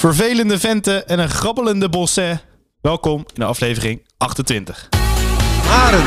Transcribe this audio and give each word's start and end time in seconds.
Vervelende 0.00 0.58
venten 0.58 1.08
en 1.08 1.18
een 1.18 1.30
grabbelende 1.30 1.88
bosset. 1.88 2.44
Welkom 2.80 3.18
in 3.18 3.40
de 3.40 3.44
aflevering 3.44 4.06
28. 4.18 4.88
Haren. 5.66 6.06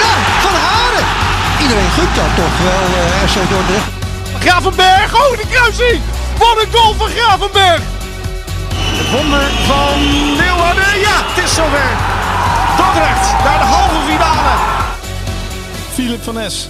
Ja, 0.00 0.12
van 0.44 0.54
Haren. 0.68 1.06
Iedereen 1.62 1.90
gunt 1.90 2.14
dat 2.14 2.36
toch 2.36 2.56
wel, 2.68 2.84
uh, 3.00 3.24
RC 3.24 3.50
Dordrecht. 3.50 3.90
Gravenberg, 4.40 5.14
oh 5.14 5.36
de 5.36 5.46
kruising! 5.50 6.00
Wat 6.38 6.62
een 6.62 6.72
goal 6.72 6.94
van 6.94 7.08
Gravenberg! 7.08 7.82
Het 9.00 9.10
wonder 9.10 9.50
van 9.50 9.98
Leeuwarden, 10.36 11.00
ja, 11.00 11.16
het 11.28 11.44
is 11.44 11.54
zover. 11.54 11.90
Dordrecht 12.76 13.44
naar 13.44 13.58
de 13.58 13.64
halve 13.64 14.12
finale. 14.12 14.54
Philip 15.92 16.22
van 16.22 16.38
Es, 16.38 16.68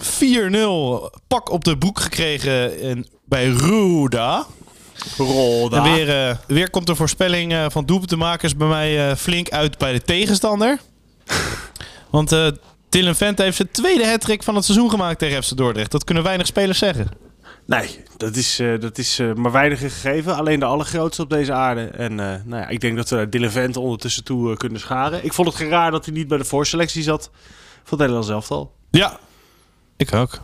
4-0. 0.00 1.10
Pak 1.28 1.50
op 1.50 1.64
de 1.64 1.76
boek 1.76 2.00
gekregen 2.00 2.80
in, 2.80 3.06
bij 3.24 3.48
Roda. 3.48 4.46
En 5.70 5.82
weer, 5.82 6.28
uh, 6.28 6.36
weer 6.46 6.70
komt 6.70 6.86
de 6.86 6.94
voorspelling 6.94 7.52
uh, 7.52 7.66
van 7.68 7.84
doelpuntenmakers 7.84 8.56
bij 8.56 8.68
mij 8.68 9.08
uh, 9.08 9.14
flink 9.14 9.50
uit 9.50 9.78
bij 9.78 9.92
de 9.92 10.02
tegenstander. 10.02 10.80
Want 12.10 12.32
uh, 12.32 12.46
Dylan 12.88 13.14
Vente 13.14 13.42
heeft 13.42 13.56
zijn 13.56 13.70
tweede 13.70 14.06
hat 14.06 14.44
van 14.44 14.54
het 14.54 14.64
seizoen 14.64 14.90
gemaakt 14.90 15.18
tegen 15.18 15.42
FC 15.42 15.56
Dordrecht. 15.56 15.90
Dat 15.90 16.04
kunnen 16.04 16.22
weinig 16.22 16.46
spelers 16.46 16.78
zeggen. 16.78 17.08
Nee, 17.66 18.04
dat 18.16 18.36
is, 18.36 18.60
dat 18.80 18.98
is 18.98 19.20
maar 19.34 19.52
weinig 19.52 19.78
gegeven. 19.78 20.36
Alleen 20.36 20.60
de 20.60 20.66
allergrootste 20.66 21.22
op 21.22 21.30
deze 21.30 21.52
aarde. 21.52 21.84
En 21.84 22.14
nou 22.14 22.56
ja, 22.56 22.68
ik 22.68 22.80
denk 22.80 22.96
dat 22.96 23.10
we 23.10 23.28
Dylan 23.28 23.50
Vente 23.50 23.80
ondertussen 23.80 24.24
toe 24.24 24.56
kunnen 24.56 24.80
scharen. 24.80 25.24
Ik 25.24 25.32
vond 25.32 25.58
het 25.58 25.68
raar 25.68 25.90
dat 25.90 26.04
hij 26.04 26.14
niet 26.14 26.28
bij 26.28 26.38
de 26.38 26.44
voorselectie 26.44 27.02
zat 27.02 27.30
van 27.84 27.98
het 27.98 27.98
Nederlands 27.98 28.28
elftal. 28.28 28.72
Ja, 28.90 29.18
ik 29.96 30.14
ook. 30.14 30.40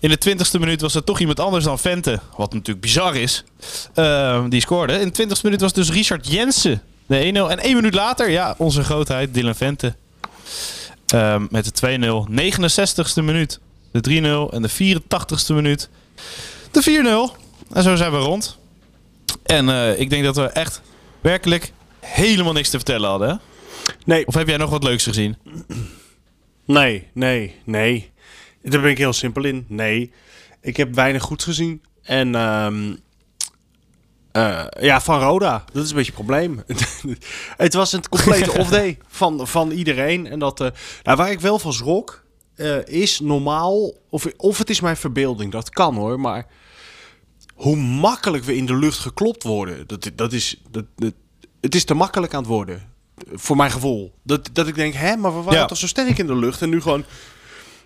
In 0.00 0.08
de 0.08 0.18
twintigste 0.18 0.58
minuut 0.58 0.80
was 0.80 0.94
er 0.94 1.04
toch 1.04 1.20
iemand 1.20 1.40
anders 1.40 1.64
dan 1.64 1.78
Vente. 1.78 2.20
Wat 2.36 2.52
natuurlijk 2.52 2.80
bizar 2.80 3.16
is. 3.16 3.44
Uh, 3.94 4.44
die 4.48 4.60
scoorde. 4.60 4.92
In 4.92 5.06
de 5.06 5.10
twintigste 5.12 5.46
minuut 5.46 5.60
was 5.60 5.72
dus 5.72 5.90
Richard 5.90 6.32
Jensen. 6.32 6.82
De 7.06 7.32
1-0. 7.48 7.50
En 7.50 7.58
één 7.58 7.74
minuut 7.74 7.94
later, 7.94 8.30
ja, 8.30 8.54
onze 8.58 8.84
grootheid, 8.84 9.34
Dylan 9.34 9.54
Vente. 9.54 9.94
Uh, 11.14 11.42
met 11.50 11.80
de 11.80 12.26
2-0. 12.26 12.30
69ste 12.30 13.24
minuut. 13.24 13.60
De 13.92 14.48
3-0. 14.50 14.54
En 14.54 14.62
de 14.62 14.70
84ste 14.70 15.54
minuut. 15.54 15.88
De 16.70 17.30
4-0. 17.32 17.40
En 17.72 17.82
zo 17.82 17.96
zijn 17.96 18.12
we 18.12 18.18
rond. 18.18 18.58
En 19.42 19.68
uh, 19.68 20.00
ik 20.00 20.10
denk 20.10 20.24
dat 20.24 20.36
we 20.36 20.46
echt 20.46 20.80
werkelijk 21.20 21.72
helemaal 22.00 22.52
niks 22.52 22.70
te 22.70 22.76
vertellen 22.76 23.08
hadden. 23.08 23.28
Hè? 23.28 23.34
Nee. 24.04 24.26
Of 24.26 24.34
heb 24.34 24.48
jij 24.48 24.56
nog 24.56 24.70
wat 24.70 24.82
leuks 24.82 25.04
gezien? 25.04 25.36
Nee, 26.64 27.08
nee, 27.12 27.54
nee. 27.64 28.12
Daar 28.70 28.80
ben 28.80 28.90
ik 28.90 28.98
heel 28.98 29.12
simpel 29.12 29.44
in. 29.44 29.64
Nee. 29.68 30.12
Ik 30.60 30.76
heb 30.76 30.94
weinig 30.94 31.22
goed 31.22 31.42
gezien. 31.42 31.82
En 32.02 32.34
um, 32.34 32.98
uh, 34.36 34.64
ja, 34.80 35.00
van 35.00 35.20
Roda. 35.20 35.64
Dat 35.72 35.84
is 35.84 35.90
een 35.90 35.96
beetje 35.96 36.12
het 36.12 36.24
probleem. 36.24 36.62
het 37.56 37.74
was 37.74 37.92
een 37.92 38.08
complete 38.08 38.52
off-day 38.58 38.98
van, 39.06 39.46
van 39.48 39.70
iedereen. 39.70 40.26
En 40.26 40.38
dat, 40.38 40.60
uh, 40.60 40.68
nou, 41.02 41.16
waar 41.16 41.30
ik 41.30 41.40
wel 41.40 41.58
van 41.58 41.72
schrok, 41.72 42.24
uh, 42.56 42.86
is 42.86 43.20
normaal... 43.20 43.92
Of, 44.10 44.26
of 44.36 44.58
het 44.58 44.70
is 44.70 44.80
mijn 44.80 44.96
verbeelding, 44.96 45.52
dat 45.52 45.70
kan 45.70 45.94
hoor. 45.94 46.20
Maar 46.20 46.46
hoe 47.54 47.76
makkelijk 47.76 48.44
we 48.44 48.56
in 48.56 48.66
de 48.66 48.76
lucht 48.76 48.98
geklopt 48.98 49.42
worden... 49.42 49.86
Dat, 49.86 50.10
dat 50.14 50.32
is, 50.32 50.62
dat, 50.70 50.84
dat, 50.96 51.12
het 51.60 51.74
is 51.74 51.84
te 51.84 51.94
makkelijk 51.94 52.34
aan 52.34 52.40
het 52.40 52.48
worden. 52.48 52.92
Voor 53.32 53.56
mijn 53.56 53.70
gevoel. 53.70 54.14
Dat, 54.22 54.50
dat 54.52 54.68
ik 54.68 54.74
denk, 54.74 54.94
hè, 54.94 55.16
maar 55.16 55.36
we 55.36 55.42
waren 55.42 55.60
ja. 55.60 55.66
toch 55.66 55.78
zo 55.78 55.86
sterk 55.86 56.18
in 56.18 56.26
de 56.26 56.36
lucht. 56.36 56.62
En 56.62 56.68
nu 56.68 56.80
gewoon... 56.80 57.04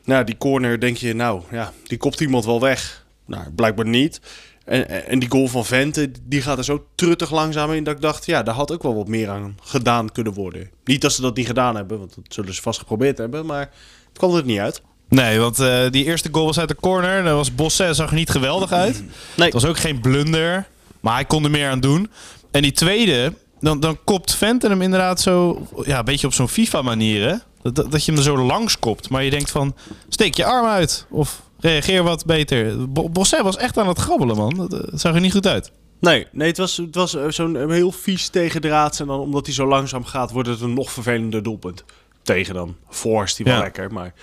Nou, 0.05 0.25
die 0.25 0.37
corner 0.37 0.81
denk 0.81 0.97
je, 0.97 1.15
nou 1.15 1.43
ja, 1.51 1.73
die 1.83 1.99
kopt 1.99 2.21
iemand 2.21 2.45
wel 2.45 2.61
weg. 2.61 3.07
Nou, 3.27 3.51
blijkbaar 3.51 3.87
niet. 3.87 4.21
En, 4.65 5.07
en 5.07 5.19
die 5.19 5.31
goal 5.31 5.49
van 5.49 5.65
Vente, 5.65 6.11
die 6.23 6.43
gaat 6.43 6.59
er 6.59 6.65
zo 6.65 6.87
truttig 6.95 7.31
langzaam 7.31 7.73
in 7.73 7.85
dat 7.85 7.95
ik 7.95 8.01
dacht, 8.01 8.27
ja, 8.27 8.43
daar 8.43 8.55
had 8.55 8.73
ook 8.73 8.83
wel 8.83 8.95
wat 8.95 9.09
meer 9.09 9.29
aan 9.29 9.57
gedaan 9.63 10.13
kunnen 10.13 10.33
worden. 10.33 10.71
Niet 10.85 11.01
dat 11.01 11.13
ze 11.13 11.21
dat 11.21 11.37
niet 11.37 11.47
gedaan 11.47 11.77
hebben, 11.77 11.99
want 11.99 12.15
dat 12.15 12.25
zullen 12.29 12.55
ze 12.55 12.63
vast 12.63 12.79
geprobeerd 12.79 13.19
hebben, 13.19 13.47
maar 13.47 13.71
het 14.09 14.19
kwam 14.19 14.35
er 14.35 14.45
niet 14.45 14.59
uit. 14.59 14.83
Nee, 15.09 15.39
want 15.39 15.61
uh, 15.61 15.91
die 15.91 16.05
eerste 16.05 16.28
goal 16.33 16.47
was 16.47 16.59
uit 16.59 16.69
de 16.69 16.75
corner. 16.75 17.22
Dat 17.22 17.34
was 17.34 17.55
Bosse, 17.55 17.95
zag 17.95 18.09
er 18.09 18.15
niet 18.15 18.31
geweldig 18.31 18.72
uit. 18.72 19.03
Nee. 19.34 19.45
Het 19.45 19.53
was 19.53 19.65
ook 19.65 19.78
geen 19.78 20.01
blunder, 20.01 20.67
maar 21.01 21.15
hij 21.15 21.25
kon 21.25 21.45
er 21.45 21.51
meer 21.51 21.71
aan 21.71 21.81
doen. 21.81 22.11
En 22.51 22.62
die 22.62 22.72
tweede, 22.72 23.33
dan, 23.61 23.81
dan 23.81 23.99
kopt 24.05 24.34
Vente 24.34 24.69
hem 24.69 24.83
inderdaad 24.83 25.21
zo, 25.21 25.67
ja, 25.84 25.99
een 25.99 26.05
beetje 26.05 26.27
op 26.27 26.33
zo'n 26.33 26.49
FIFA-manier, 26.49 27.28
hè? 27.28 27.37
Dat, 27.63 27.75
dat 27.75 28.05
je 28.05 28.11
hem 28.11 28.21
er 28.21 28.27
zo 28.27 28.39
langs 28.39 28.79
kopt. 28.79 29.09
Maar 29.09 29.25
je 29.25 29.31
denkt 29.31 29.51
van, 29.51 29.75
steek 30.09 30.35
je 30.35 30.45
arm 30.45 30.67
uit. 30.67 31.07
Of 31.11 31.43
reageer 31.61 32.03
wat 32.03 32.25
beter. 32.25 32.93
Bosset 32.93 33.43
was 33.43 33.57
echt 33.57 33.79
aan 33.79 33.89
het 33.89 33.99
grabbelen, 33.99 34.37
man. 34.37 34.55
Dat, 34.57 34.71
dat, 34.71 34.89
zag 34.93 35.15
er 35.15 35.21
niet 35.21 35.33
goed 35.33 35.47
uit. 35.47 35.71
Nee, 36.01 36.27
nee 36.33 36.49
het 36.49 36.59
was, 36.59 36.77
het 36.77 36.95
was 36.95 37.17
zo'n 37.29 37.71
heel 37.71 37.93
vies 37.93 38.29
tegendraads. 38.29 39.01
En 39.01 39.07
dan 39.07 39.21
omdat 39.21 39.47
hij 39.47 39.55
zo 39.55 39.67
langzaam 39.67 40.05
gaat, 40.05 40.31
wordt 40.31 40.49
het 40.49 40.61
een 40.61 40.75
nog 40.75 40.93
vervelender 40.93 41.43
doelpunt. 41.43 41.85
Tegen 42.23 42.55
dan. 42.55 42.77
Voor 42.89 43.25
is 43.25 43.35
die 43.35 43.47
wel 43.47 43.55
ja. 43.55 43.61
lekker, 43.61 43.93
maar 43.93 44.15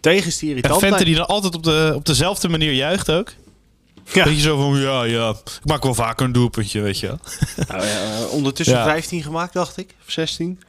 tegen 0.00 0.26
is 0.26 0.38
die 0.38 0.48
irritant. 0.48 0.82
En 0.82 0.88
Vente 0.88 1.04
die 1.04 1.14
dan 1.14 1.26
altijd 1.26 1.54
op, 1.54 1.62
de, 1.62 1.92
op 1.94 2.06
dezelfde 2.06 2.48
manier 2.48 2.72
juicht 2.72 3.10
ook. 3.10 3.32
Ja. 4.12 4.24
Dat 4.24 4.34
je 4.34 4.40
zo 4.40 4.56
van, 4.56 4.80
ja, 4.80 5.02
ja, 5.02 5.28
ik 5.30 5.64
maak 5.64 5.82
wel 5.82 5.94
vaker 5.94 6.26
een 6.26 6.32
doelpuntje, 6.32 6.80
weet 6.80 7.00
je 7.00 7.06
wel. 7.06 7.18
Nou 7.68 7.86
ja, 7.86 8.26
ondertussen 8.26 8.76
ja. 8.78 8.84
15 8.84 9.22
gemaakt, 9.22 9.52
dacht 9.52 9.76
ik. 9.76 9.94
Of 10.06 10.12
16. 10.12 10.60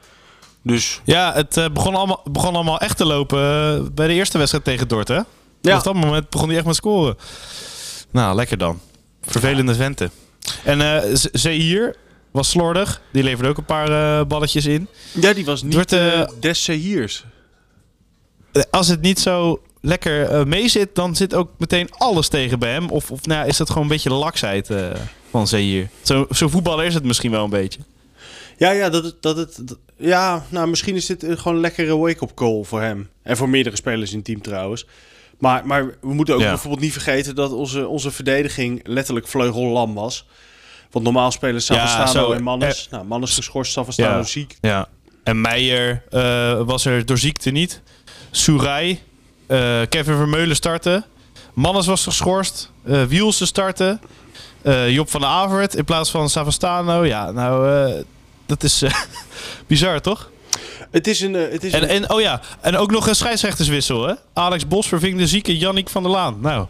Dus. 0.62 1.00
Ja, 1.04 1.32
het 1.34 1.56
uh, 1.56 1.68
begon, 1.72 1.94
allemaal, 1.94 2.20
begon 2.30 2.54
allemaal 2.54 2.78
echt 2.80 2.96
te 2.96 3.04
lopen 3.04 3.38
uh, 3.38 3.88
bij 3.94 4.06
de 4.06 4.12
eerste 4.12 4.38
wedstrijd 4.38 4.64
tegen 4.64 4.88
Dort, 4.88 5.08
hè? 5.08 5.20
Ja. 5.60 5.76
Op 5.76 5.84
dat 5.84 5.94
moment 5.94 6.30
begon 6.30 6.48
hij 6.48 6.56
echt 6.56 6.66
met 6.66 6.74
scoren. 6.74 7.16
Nou, 8.10 8.34
lekker 8.34 8.58
dan. 8.58 8.80
Vervelende 9.22 9.74
venten. 9.74 10.10
En 10.64 10.80
uh, 11.44 11.88
was 12.30 12.50
slordig. 12.50 13.00
Die 13.12 13.22
leverde 13.22 13.48
ook 13.48 13.58
een 13.58 13.64
paar 13.64 14.26
balletjes 14.26 14.66
in. 14.66 14.88
Ja, 15.12 15.32
die 15.32 15.44
was 15.44 15.62
niet 15.62 15.72
Dort, 15.72 16.42
des 16.42 16.64
Zehiers. 16.64 17.24
Als 18.70 18.88
het 18.88 19.00
niet 19.00 19.20
zo 19.20 19.62
lekker 19.80 20.48
meezit, 20.48 20.94
dan 20.94 21.16
zit 21.16 21.34
ook 21.34 21.50
meteen 21.58 21.88
alles 21.90 22.28
tegen 22.28 22.58
bij 22.58 22.72
hem. 22.72 22.90
Of, 22.90 23.10
of 23.10 23.26
nou, 23.26 23.46
is 23.46 23.56
dat 23.56 23.68
gewoon 23.68 23.82
een 23.82 23.88
beetje 23.88 24.08
de 24.08 24.14
laksheid 24.14 24.70
van 25.30 25.46
Zehier. 25.46 25.88
Zo'n 26.02 26.26
zo 26.30 26.48
voetballer 26.48 26.84
is 26.84 26.94
het 26.94 27.04
misschien 27.04 27.30
wel 27.30 27.44
een 27.44 27.50
beetje. 27.50 27.80
Ja, 28.60 28.70
ja, 28.70 28.88
dat, 28.88 29.16
dat 29.20 29.36
het. 29.36 29.68
Dat, 29.68 29.78
ja, 29.96 30.44
nou, 30.48 30.68
misschien 30.68 30.94
is 30.94 31.06
dit 31.06 31.24
gewoon 31.28 31.54
een 31.54 31.60
lekkere 31.60 31.96
wake-up 31.96 32.34
call 32.34 32.64
voor 32.64 32.80
hem. 32.80 33.10
En 33.22 33.36
voor 33.36 33.48
meerdere 33.48 33.76
spelers 33.76 34.10
in 34.10 34.16
het 34.16 34.24
team 34.24 34.42
trouwens. 34.42 34.86
Maar, 35.38 35.66
maar 35.66 35.86
we 36.00 36.14
moeten 36.14 36.34
ook 36.34 36.40
ja. 36.40 36.48
bijvoorbeeld 36.48 36.82
niet 36.82 36.92
vergeten 36.92 37.34
dat 37.34 37.52
onze, 37.52 37.86
onze 37.86 38.10
verdediging 38.10 38.80
letterlijk 38.84 39.28
vleugellam 39.28 39.94
was. 39.94 40.26
Want 40.90 41.04
normaal 41.04 41.30
spelen 41.30 41.62
Savastano 41.62 42.30
ja, 42.30 42.36
en 42.36 42.42
Mannes. 42.42 42.86
Eh, 42.86 42.92
nou, 42.92 43.04
Mannes 43.04 43.34
geschorst, 43.34 43.72
Savastano 43.72 44.16
ja, 44.16 44.22
ziek. 44.22 44.56
Ja. 44.60 44.88
En 45.22 45.40
Meijer 45.40 46.02
uh, 46.10 46.60
was 46.62 46.84
er 46.84 47.06
door 47.06 47.18
ziekte 47.18 47.50
niet. 47.50 47.82
Soerij, 48.30 49.02
uh, 49.48 49.80
Kevin 49.88 50.16
Vermeulen 50.16 50.56
starten. 50.56 51.04
Mannes 51.54 51.86
was 51.86 52.04
geschorst. 52.04 52.70
Uh, 52.84 53.02
Wielsen 53.02 53.46
starten. 53.46 54.00
Job 54.88 55.10
van 55.10 55.20
der 55.20 55.30
Avert 55.30 55.74
in 55.74 55.84
plaats 55.84 56.10
van 56.10 56.30
Savastano. 56.30 57.04
Ja, 57.04 57.30
nou 57.30 58.04
dat 58.50 58.62
is 58.62 58.82
uh, 58.82 58.90
bizar, 59.66 60.00
toch? 60.00 60.30
Het 60.90 61.06
is 61.06 61.20
een. 61.20 61.34
Uh, 61.34 61.50
het 61.50 61.64
is 61.64 61.72
en, 61.72 61.82
een... 61.82 61.88
en, 61.88 62.10
oh 62.10 62.20
ja, 62.20 62.40
en 62.60 62.76
ook 62.76 62.90
nog 62.90 63.08
een 63.08 63.16
scheidsrechterswissel, 63.16 64.06
hè? 64.06 64.14
Alex 64.32 64.68
Bos 64.68 64.88
verving 64.88 65.18
de 65.18 65.26
zieke 65.26 65.58
Jannik 65.58 65.88
van 65.88 66.02
der 66.02 66.12
Laan. 66.12 66.38
Nou, 66.40 66.66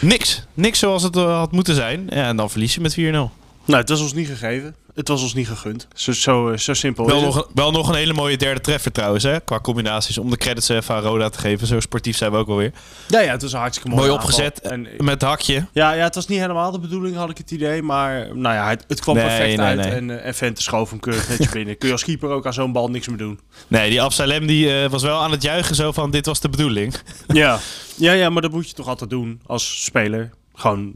niks. 0.00 0.42
Niks 0.54 0.78
zoals 0.78 1.02
het 1.02 1.16
uh, 1.16 1.38
had 1.38 1.52
moeten 1.52 1.74
zijn. 1.74 2.06
Ja, 2.08 2.28
en 2.28 2.36
dan 2.36 2.50
verlies 2.50 2.74
je 2.74 2.80
met 2.80 2.96
4-0. 2.98 3.45
Nou, 3.66 3.80
het 3.80 3.88
was 3.88 4.00
ons 4.00 4.12
niet 4.12 4.28
gegeven. 4.28 4.74
Het 4.94 5.08
was 5.08 5.22
ons 5.22 5.34
niet 5.34 5.48
gegund. 5.48 5.88
Zo, 5.94 6.12
zo, 6.12 6.56
zo 6.56 6.74
simpel 6.74 7.06
wel 7.06 7.16
is 7.16 7.22
nog, 7.22 7.34
het. 7.34 7.46
Wel 7.54 7.70
nog 7.70 7.88
een 7.88 7.94
hele 7.94 8.12
mooie 8.12 8.36
derde 8.36 8.60
treffer 8.60 8.92
trouwens, 8.92 9.24
hè? 9.24 9.40
Qua 9.40 9.60
combinaties. 9.60 10.18
Om 10.18 10.30
de 10.30 10.36
credits 10.36 10.68
even 10.68 10.94
aan 10.94 11.02
Roda 11.02 11.28
te 11.28 11.38
geven. 11.38 11.66
Zo 11.66 11.80
sportief 11.80 12.16
zijn 12.16 12.30
we 12.32 12.36
ook 12.36 12.46
wel 12.46 12.56
weer. 12.56 12.72
Ja, 13.08 13.20
ja 13.20 13.30
het 13.30 13.42
was 13.42 13.52
een 13.52 13.58
hartstikke 13.58 13.88
mooi. 13.88 14.08
Mooi 14.08 14.18
opgezet. 14.18 14.60
En, 14.60 14.88
met 14.98 15.22
hakje. 15.22 15.66
Ja, 15.72 15.92
ja, 15.92 16.04
het 16.04 16.14
was 16.14 16.26
niet 16.26 16.38
helemaal 16.38 16.70
de 16.70 16.78
bedoeling, 16.78 17.16
had 17.16 17.30
ik 17.30 17.38
het 17.38 17.50
idee. 17.50 17.82
Maar 17.82 18.36
nou 18.36 18.54
ja, 18.54 18.68
het, 18.68 18.84
het 18.88 19.00
kwam 19.00 19.14
Nee, 19.16 19.24
perfect 19.24 19.56
nee, 19.56 19.66
uit. 19.66 19.78
nee. 19.78 19.90
En, 19.90 20.22
en 20.22 20.34
Vente 20.34 20.62
schoof 20.62 20.90
hem 20.90 21.00
keurig 21.00 21.28
netjes 21.28 21.48
binnen. 21.48 21.78
Kun 21.78 21.88
je 21.88 21.94
als 21.94 22.04
keeper 22.04 22.28
ook 22.28 22.46
aan 22.46 22.52
zo'n 22.52 22.72
bal 22.72 22.88
niks 22.88 23.08
meer 23.08 23.18
doen. 23.18 23.40
Nee, 23.68 23.90
die 23.90 24.02
Absalem 24.02 24.46
die, 24.46 24.82
uh, 24.82 24.90
was 24.90 25.02
wel 25.02 25.20
aan 25.20 25.30
het 25.30 25.42
juichen 25.42 25.74
zo 25.74 25.92
van 25.92 26.10
dit 26.10 26.26
was 26.26 26.40
de 26.40 26.48
bedoeling. 26.48 26.94
Ja. 27.26 27.58
ja, 27.96 28.12
ja, 28.12 28.30
maar 28.30 28.42
dat 28.42 28.52
moet 28.52 28.68
je 28.68 28.74
toch 28.74 28.88
altijd 28.88 29.10
doen 29.10 29.40
als 29.46 29.84
speler. 29.84 30.30
Gewoon 30.54 30.92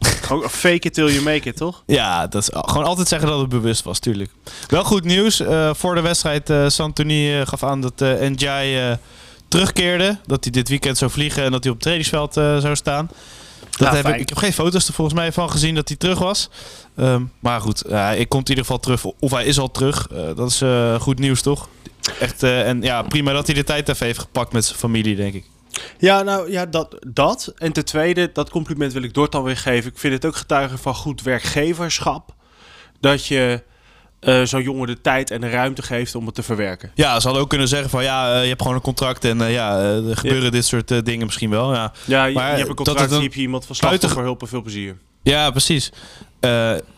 Gewoon 0.26 0.50
fake 0.50 0.86
it 0.86 0.94
till 0.94 1.08
you 1.08 1.22
make 1.22 1.48
it, 1.48 1.56
toch? 1.56 1.82
Ja, 1.86 2.26
dat 2.26 2.42
is 2.42 2.48
gewoon 2.52 2.84
altijd 2.84 3.08
zeggen 3.08 3.28
dat 3.28 3.40
het 3.40 3.48
bewust 3.48 3.84
was, 3.84 3.98
tuurlijk. 3.98 4.30
Wel 4.68 4.84
goed 4.84 5.04
nieuws. 5.04 5.40
Uh, 5.40 5.70
voor 5.74 5.94
de 5.94 6.00
wedstrijd 6.00 6.50
uh, 6.50 6.68
Santoni 6.68 7.40
uh, 7.40 7.46
gaf 7.46 7.62
aan 7.62 7.80
dat 7.80 8.00
uh, 8.00 8.28
Njai 8.28 8.98
terugkeerde. 9.48 10.18
Dat 10.26 10.44
hij 10.44 10.52
dit 10.52 10.68
weekend 10.68 10.98
zou 10.98 11.10
vliegen 11.10 11.44
en 11.44 11.50
dat 11.50 11.64
hij 11.64 11.72
op 11.72 11.78
het 11.78 11.86
trainingsveld 11.86 12.34
zou 12.34 12.76
staan. 12.76 13.10
Dat 13.70 13.80
Nou, 13.80 13.96
heb 13.96 14.06
ik, 14.06 14.20
ik 14.20 14.28
heb 14.28 14.38
geen 14.38 14.52
foto's 14.52 14.88
er 14.88 14.94
volgens 14.94 15.16
mij 15.16 15.32
van 15.32 15.50
gezien 15.50 15.74
dat 15.74 15.88
hij 15.88 15.96
terug 15.96 16.18
was. 16.18 16.48
Um, 16.96 17.32
maar 17.40 17.60
goed, 17.60 17.84
ik 18.16 18.28
komt 18.28 18.48
in 18.48 18.56
ieder 18.56 18.64
geval 18.64 18.78
terug. 18.78 19.04
Of 19.04 19.30
hij 19.30 19.44
is 19.44 19.58
al 19.58 19.70
terug. 19.70 20.06
dat 20.36 20.50
is 20.50 20.62
goed 21.02 21.18
nieuws, 21.18 21.42
toch? 21.42 21.68
Echt, 22.20 22.42
en 22.42 22.82
ja, 22.82 23.02
prima 23.02 23.32
dat 23.32 23.46
hij 23.46 23.54
de 23.54 23.64
tijd 23.64 23.88
even 23.88 24.06
heeft 24.06 24.18
gepakt 24.18 24.52
met 24.52 24.64
zijn 24.64 24.78
familie, 24.78 25.16
denk 25.16 25.34
ik. 25.34 25.44
Ja, 25.98 26.22
nou 26.22 26.50
ja, 26.50 26.66
dat, 26.66 26.96
dat. 27.06 27.52
En 27.56 27.72
ten 27.72 27.84
tweede, 27.84 28.30
dat 28.32 28.50
compliment 28.50 28.92
wil 28.92 29.02
ik 29.02 29.14
Dort 29.14 29.32
dan 29.32 29.42
weer 29.42 29.56
geven. 29.56 29.90
Ik 29.90 29.98
vind 29.98 30.12
het 30.14 30.26
ook 30.26 30.36
getuigen 30.36 30.78
van 30.78 30.94
goed 30.94 31.22
werkgeverschap. 31.22 32.34
Dat 33.00 33.26
je 33.26 33.62
eh, 34.20 34.42
zo'n 34.42 34.62
jongen 34.62 34.86
de 34.86 35.00
tijd 35.00 35.30
en 35.30 35.40
de 35.40 35.50
ruimte 35.50 35.82
geeft 35.82 36.14
om 36.14 36.26
het 36.26 36.34
te 36.34 36.42
verwerken. 36.42 36.90
Ja, 36.94 37.16
ze 37.16 37.24
hadden 37.24 37.42
ook 37.42 37.48
kunnen 37.48 37.68
zeggen 37.68 37.90
van 37.90 38.02
ja, 38.02 38.34
eh, 38.34 38.42
je 38.42 38.48
hebt 38.48 38.60
gewoon 38.60 38.76
een 38.76 38.82
contract 38.82 39.24
en 39.24 39.40
eh, 39.40 39.52
ja, 39.52 39.78
er 39.80 40.16
gebeuren 40.16 40.52
dit 40.52 40.64
soort 40.64 41.04
dingen 41.04 41.26
misschien 41.26 41.50
wel. 41.50 41.74
Ja, 41.74 41.92
Ja, 42.04 42.24
je, 42.24 42.34
Maar 42.34 42.50
je 42.50 42.56
hebt 42.56 42.60
een 42.60 42.66
dat 42.66 42.76
contract, 42.76 43.10
een 43.10 43.16
hier 43.16 43.22
heb 43.24 43.34
je 43.34 43.40
iemand 43.40 43.66
van 43.66 43.76
slachtofferhulp 43.76 44.40
en 44.40 44.48
veel 44.48 44.62
plezier. 44.62 44.96
ja 45.22 45.50
precies. 45.50 45.92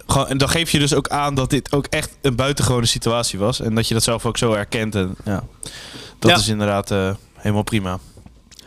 Gewoon, 0.06 0.28
en 0.28 0.38
dan 0.38 0.48
geef 0.48 0.70
je 0.70 0.78
dus 0.78 0.94
ook 0.94 1.08
aan 1.08 1.34
dat 1.34 1.50
dit 1.50 1.72
ook 1.72 1.86
echt 1.86 2.16
een 2.22 2.36
buitengewone 2.36 2.86
situatie 2.86 3.38
was. 3.38 3.60
En 3.60 3.74
dat 3.74 3.88
je 3.88 3.94
dat 3.94 4.02
zelf 4.02 4.26
ook 4.26 4.38
zo 4.38 4.52
erkent. 4.52 4.94
En, 4.94 5.16
ja, 5.24 5.42
dat 6.18 6.30
Ja. 6.30 6.36
is 6.36 6.48
inderdaad 6.48 6.94
helemaal 7.34 7.62
prima. 7.62 7.98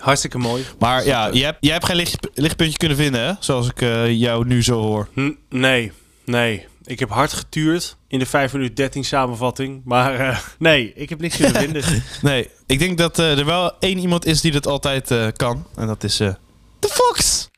Hartstikke 0.05 0.37
mooi. 0.37 0.65
Maar 0.79 1.05
ja, 1.05 1.31
jij 1.31 1.45
hebt, 1.45 1.57
jij 1.59 1.73
hebt 1.73 1.85
geen 1.85 1.95
licht, 1.95 2.27
lichtpuntje 2.33 2.77
kunnen 2.77 2.97
vinden, 2.97 3.21
hè? 3.21 3.33
Zoals 3.39 3.69
ik 3.69 3.81
eh, 3.81 4.11
jou 4.11 4.45
nu 4.47 4.63
zo 4.63 4.81
hoor. 4.81 5.09
Nee, 5.49 5.91
nee. 6.25 6.65
Ik 6.83 6.99
heb 6.99 7.09
hard 7.09 7.33
getuurd 7.33 7.97
in 8.07 8.19
de 8.19 8.25
5 8.25 8.53
minuten 8.53 8.75
13 8.75 9.03
samenvatting. 9.05 9.81
Maar 9.85 10.19
eh, 10.19 10.39
nee, 10.59 10.93
ik 10.93 11.09
heb 11.09 11.19
niks 11.19 11.37
kunnen 11.37 11.61
vinden. 11.61 11.83
Nee, 12.21 12.49
ik 12.65 12.79
denk 12.79 12.97
dat 12.97 13.19
eh, 13.19 13.37
er 13.39 13.45
wel 13.45 13.79
één 13.79 13.97
iemand 13.97 14.25
is 14.25 14.41
die 14.41 14.51
dat 14.51 14.67
altijd 14.67 15.11
eh, 15.11 15.27
kan. 15.35 15.65
En 15.75 15.87
dat 15.87 16.03
is 16.03 16.19
eh 16.19 16.33
de 16.79 16.87
Fox. 16.87 17.49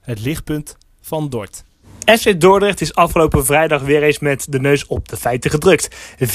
Het 0.00 0.20
lichtpunt 0.20 0.76
van 1.00 1.28
Dort. 1.28 1.64
FC 2.18 2.40
Dordrecht 2.40 2.80
is 2.80 2.94
afgelopen 2.94 3.44
vrijdag 3.44 3.82
weer 3.82 4.02
eens 4.02 4.18
met 4.18 4.46
de 4.48 4.60
neus 4.60 4.86
op 4.86 5.08
de 5.08 5.16
feiten 5.16 5.50
gedrukt. 5.50 5.88
4-0, 6.18 6.26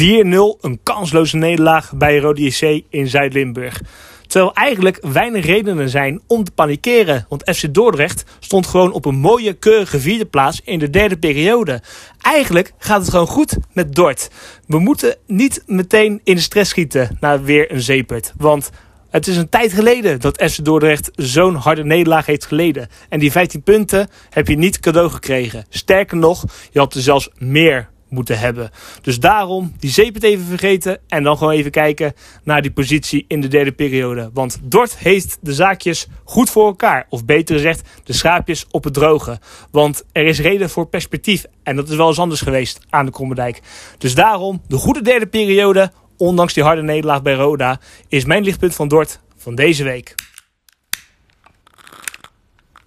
een 0.62 0.80
kansloze 0.84 1.38
nederlaag 1.38 1.94
bij 1.96 2.18
Rode 2.18 2.42
JC 2.42 2.84
in 2.90 3.08
Zuid-Limburg. 3.08 3.82
Terwijl 4.28 4.54
eigenlijk 4.54 5.00
weinig 5.02 5.46
redenen 5.46 5.90
zijn 5.90 6.22
om 6.28 6.44
te 6.44 6.52
panikeren. 6.52 7.26
Want 7.30 7.56
FC 7.56 7.74
Dordrecht 7.74 8.24
stond 8.40 8.68
gewoon 8.68 8.92
op 8.92 9.06
een 9.06 9.16
mooie, 9.16 9.54
keurige 9.54 10.00
vierde 10.00 10.26
plaats 10.26 10.62
in 10.64 10.80
de 10.80 10.90
derde 10.90 11.18
periode. 11.18 11.82
Eigenlijk 12.22 12.74
gaat 12.78 13.02
het 13.02 13.10
gewoon 13.10 13.28
goed 13.28 13.58
met 13.74 13.96
Dort. 13.96 14.30
We 14.68 14.80
moeten 14.80 15.16
niet 15.28 15.64
meteen 15.66 16.22
in 16.24 16.36
de 16.36 16.42
stress 16.42 16.70
schieten 16.70 17.18
naar 17.20 17.44
weer 17.44 17.72
een 17.72 17.82
zeepert. 17.82 18.34
Want 18.38 18.70
het 19.16 19.28
is 19.28 19.38
een 19.38 19.50
tijd 19.50 19.74
geleden 19.74 20.20
dat 20.20 20.44
FC 20.52 20.66
Dordrecht 20.66 21.12
zo'n 21.16 21.56
harde 21.56 21.84
nederlaag 21.84 22.26
heeft 22.26 22.46
geleden. 22.46 22.88
En 23.10 23.20
die 23.20 23.32
15 23.32 23.64
punten 23.64 24.10
heb 24.30 24.48
je 24.48 24.58
niet 24.58 24.80
cadeau 24.80 25.10
gekregen. 25.10 25.66
Sterker 25.70 26.18
nog, 26.18 26.44
je 26.72 26.80
had 26.80 26.94
er 26.94 27.02
zelfs 27.02 27.30
meer 27.38 27.90
moeten 28.10 28.40
hebben. 28.40 28.70
Dus 29.02 29.20
daarom 29.20 29.74
die 29.80 29.90
zeep 29.90 30.14
het 30.14 30.24
even 30.24 30.46
vergeten 30.46 31.00
en 31.08 31.24
dan 31.24 31.38
gewoon 31.38 31.54
even 31.54 31.72
kijken 31.72 32.14
naar 32.44 32.62
die 32.62 32.72
positie 32.72 33.26
in 33.28 33.42
de 33.42 33.48
derde 33.48 33.72
periode. 33.72 34.30
Want 34.34 34.60
Dort 34.62 34.98
heeft 34.98 35.38
de 35.42 35.54
zaakjes 35.54 36.08
goed 36.24 36.50
voor 36.50 36.66
elkaar. 36.66 37.06
Of 37.10 37.26
beter 37.26 37.56
gezegd, 37.56 37.90
de 38.04 38.14
schaapjes 38.14 38.66
op 38.72 38.84
het 38.84 38.94
droge. 38.94 39.40
Want 39.72 40.04
er 40.12 40.26
is 40.26 40.40
reden 40.40 40.70
voor 40.70 40.88
perspectief. 40.88 41.46
En 41.64 41.76
dat 41.76 41.90
is 41.90 41.96
wel 41.96 42.08
eens 42.08 42.20
anders 42.20 42.42
geweest 42.42 42.80
aan 42.90 43.06
de 43.06 43.12
Krommerdijk. 43.12 43.62
Dus 43.98 44.16
daarom 44.16 44.62
de 44.68 44.78
goede 44.78 45.02
derde 45.02 45.28
periode, 45.28 45.92
ondanks 46.18 46.54
die 46.54 46.64
harde 46.64 46.82
nederlaag 46.82 47.22
bij 47.22 47.34
Roda, 47.34 47.80
is 48.08 48.26
mijn 48.26 48.44
lichtpunt 48.44 48.76
van 48.76 48.88
Dort 48.88 49.20
van 49.38 49.56
deze 49.56 49.84
week. 49.84 50.16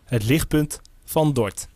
Het 0.04 0.24
lichtpunt 0.24 0.80
van 1.04 1.32
Dort. 1.32 1.68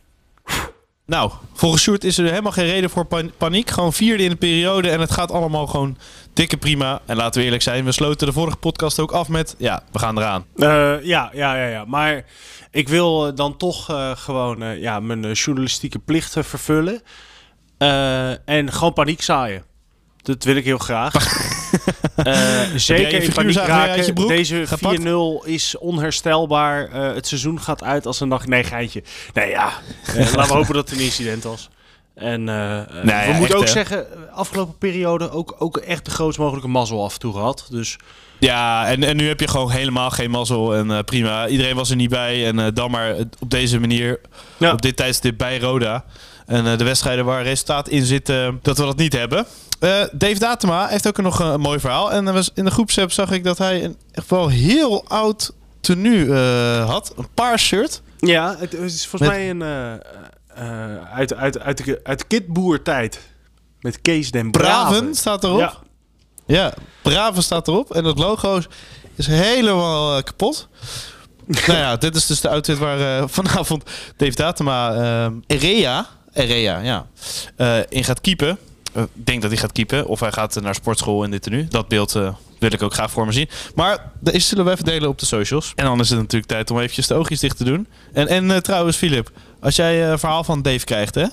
Nou, 1.07 1.33
volgens 1.53 1.83
Sjoerd 1.83 2.05
is 2.05 2.19
er 2.19 2.29
helemaal 2.29 2.53
geen 2.53 2.67
reden 2.67 2.91
voor 2.91 3.05
pan- 3.05 3.33
paniek. 3.37 3.71
Gewoon 3.71 3.93
vierde 3.93 4.23
in 4.23 4.31
de 4.31 4.37
periode 4.37 4.91
en 4.91 5.01
het 5.01 5.11
gaat 5.11 5.31
allemaal 5.31 5.67
gewoon 5.67 5.99
dikke 6.33 6.57
prima. 6.57 7.01
En 7.07 7.17
laten 7.17 7.39
we 7.39 7.45
eerlijk 7.45 7.63
zijn, 7.63 7.85
we 7.85 7.93
sloten 7.93 8.27
de 8.27 8.33
vorige 8.33 8.57
podcast 8.57 8.99
ook 9.01 9.13
af 9.13 9.29
met... 9.29 9.55
Ja, 9.59 9.83
we 9.93 9.99
gaan 9.99 10.19
eraan. 10.19 10.45
Eh, 10.57 10.67
ja, 11.05 11.31
ja, 11.33 11.55
ja, 11.57 11.67
ja. 11.67 11.85
Maar 11.85 12.25
ik 12.71 12.89
wil 12.89 13.27
eh, 13.27 13.37
dan 13.37 13.57
toch 13.57 13.91
eh, 13.91 14.11
gewoon 14.17 14.63
eh, 14.63 14.81
ja, 14.81 15.01
mijn 15.01 15.33
journalistieke 15.33 15.99
plichten 15.99 16.45
vervullen. 16.45 17.03
Eh, 17.79 18.49
en 18.49 18.73
gewoon 18.73 18.93
paniek 18.93 19.23
zaaien. 19.23 19.65
Dat 20.23 20.45
wil 20.45 20.57
ik 20.57 20.65
heel 20.65 20.79
graag. 20.79 21.15
Eh, 22.17 22.61
zeker 22.77 23.23
in 23.23 23.33
paniek 23.33 23.57
raken. 23.57 24.15
Deze 24.15 24.67
gepakt? 24.67 25.01
4-0 25.01 25.05
is 25.45 25.79
onherstelbaar. 25.79 26.89
Eh, 26.89 27.15
het 27.15 27.27
seizoen 27.27 27.61
gaat 27.61 27.83
uit 27.83 28.07
als 28.07 28.21
een 28.21 28.29
nacht. 28.29 28.47
Nee, 28.47 28.65
geintje. 28.65 29.03
Nee, 29.35 29.49
ja. 29.49 29.73
Eh, 30.07 30.17
laten 30.35 30.53
we 30.53 30.59
hopen 30.59 30.75
dat 30.75 30.91
het 30.91 30.99
een 30.99 31.05
incident 31.05 31.43
was. 31.43 31.69
En 32.15 32.47
ja, 32.47 32.87
we 33.27 33.35
moeten 33.39 33.57
ook 33.57 33.65
hè. 33.65 33.71
zeggen, 33.71 34.07
afgelopen 34.33 34.79
periode 34.79 35.31
ook, 35.31 35.55
ook 35.59 35.77
echt 35.77 36.05
de 36.05 36.11
grootst 36.11 36.39
mogelijke 36.39 36.69
mazzel 36.69 37.05
af 37.05 37.13
en 37.13 37.19
toe 37.19 37.33
gehad. 37.33 37.67
Dus 37.71 37.97
Ja, 38.39 38.87
en, 38.87 39.03
en 39.03 39.17
nu 39.17 39.29
heb 39.29 39.41
je 39.41 39.49
gewoon 39.49 39.71
helemaal 39.71 40.11
geen 40.11 40.31
mazzel 40.31 40.75
en 40.75 41.05
prima. 41.05 41.49
Iedereen 41.49 41.77
was 41.77 41.91
er 41.91 41.97
niet 41.97 42.11
bij 42.11 42.47
en 42.47 42.75
dan 42.75 42.91
maar 42.91 43.15
op 43.39 43.51
deze 43.51 43.81
manier, 43.81 44.21
Ja. 44.57 44.73
op 44.73 44.83
dit 44.83 44.97
tijdstip 44.97 45.39
bij 45.39 45.59
Roda. 45.59 46.05
En 46.47 46.67
eh, 46.67 46.79
de 46.79 46.85
wedstrijden 46.85 47.25
waar 47.25 47.43
resultaat 47.43 47.89
in 47.89 48.05
zit, 48.05 48.29
eh, 48.29 48.49
dat 48.63 48.79
we 48.79 48.85
dat 48.85 48.97
niet 48.97 49.13
hebben. 49.13 49.47
Eh, 49.79 50.03
Dave 50.13 50.39
Datema 50.39 50.87
heeft 50.87 51.07
ook 51.07 51.23
nog 51.23 51.39
een, 51.39 51.61
mooi 51.61 51.81
verhaal. 51.81 52.13
En 52.13 52.33
was, 52.33 52.51
in 52.55 52.65
de 52.65 52.71
groepsapp 52.71 53.13
zag 53.13 53.31
ik 53.31 53.45
dat 53.45 53.59
hij 53.59 53.85
een 53.85 53.97
echt 54.13 54.31
wel 54.31 54.49
heel 54.49 55.05
oud 55.09 55.53
tenue 55.81 56.35
had. 56.87 57.13
Een 57.17 57.29
paars 57.35 57.63
shirt. 57.63 58.03
Ja, 58.19 58.57
het, 58.59 58.75
is 58.75 59.07
volgens 59.07 59.31
Met- 59.31 59.31
mij 59.31 59.51
een 59.51 59.63
eh, 60.55 61.15
uit, 61.15 61.35
uit, 61.35 61.59
uit, 61.59 61.85
de, 61.85 62.01
uit 62.03 62.19
de 62.19 62.25
kitboertijd. 62.25 63.21
Met 63.81 64.01
Kees 64.01 64.31
den 64.31 64.51
Braven. 64.51 64.89
Braven 64.89 65.15
staat 65.15 65.45
erop. 65.45 65.59
Ja. 65.59 65.75
Ja, 66.47 66.73
Braven 67.03 67.43
staat 67.43 67.69
erop. 67.69 67.95
En 67.95 68.03
dat 68.03 68.19
logo 68.19 68.61
is, 69.17 69.27
helemaal 69.27 70.23
kapot. 70.23 70.69
nou 71.67 71.79
ja, 71.79 71.97
dit 71.97 72.17
is 72.17 72.27
dus 72.27 72.41
de 72.41 72.49
outfit 72.49 72.79
waar 72.79 73.29
vanavond 73.29 73.91
Dave 74.17 74.35
Datema 74.35 75.31
Erea, 75.47 76.07
Erea, 76.33 76.79
ja, 76.79 77.07
eh, 77.57 77.79
in 77.89 78.05
gaat 78.05 78.21
keepen. 78.21 78.59
Eh, 78.93 79.03
Ik 79.03 79.27
denk 79.27 79.43
dat 79.43 79.51
hij 79.51 79.61
gaat 79.61 79.73
keepen. 79.73 80.07
Of 80.07 80.21
hij 80.21 80.33
gaat 80.33 80.57
eh, 80.57 80.63
naar 80.63 80.75
sportschool 80.75 81.25
in 81.25 81.31
dit 81.31 81.43
tenue. 81.43 81.65
Dat 81.69 81.89
beeld 81.89 82.15
eh, 82.15 82.35
wil 82.59 82.73
ik 82.73 82.83
ook 82.83 82.93
graag 82.95 83.11
voor 83.11 83.27
me 83.27 83.33
zien. 83.33 83.49
Maar 83.75 84.13
deze 84.21 84.47
zullen 84.47 84.65
we 84.65 84.71
even 84.71 84.85
delen 84.85 85.09
op 85.09 85.19
de 85.19 85.27
socials. 85.27 85.73
En 85.77 85.85
dan 85.85 86.01
is 86.01 86.11
het 86.11 86.19
natuurlijk 86.19 86.51
tijd 86.53 86.71
om 86.71 86.79
eventjes 86.79 87.07
de 87.07 87.15
oogjes 87.15 87.41
dicht 87.41 87.57
te 87.57 87.65
doen. 87.65 87.87
En, 88.13 88.29
en 88.29 88.51
eh, 88.51 88.57
trouwens, 88.57 88.97
Filip, 88.97 89.31
als 89.61 89.77
jij 89.77 90.03
eh, 90.05 90.11
een 90.11 90.19
verhaal 90.19 90.45
van 90.45 90.63
Dave 90.63 90.85
krijgt, 90.85 91.15
hè? 91.15 91.27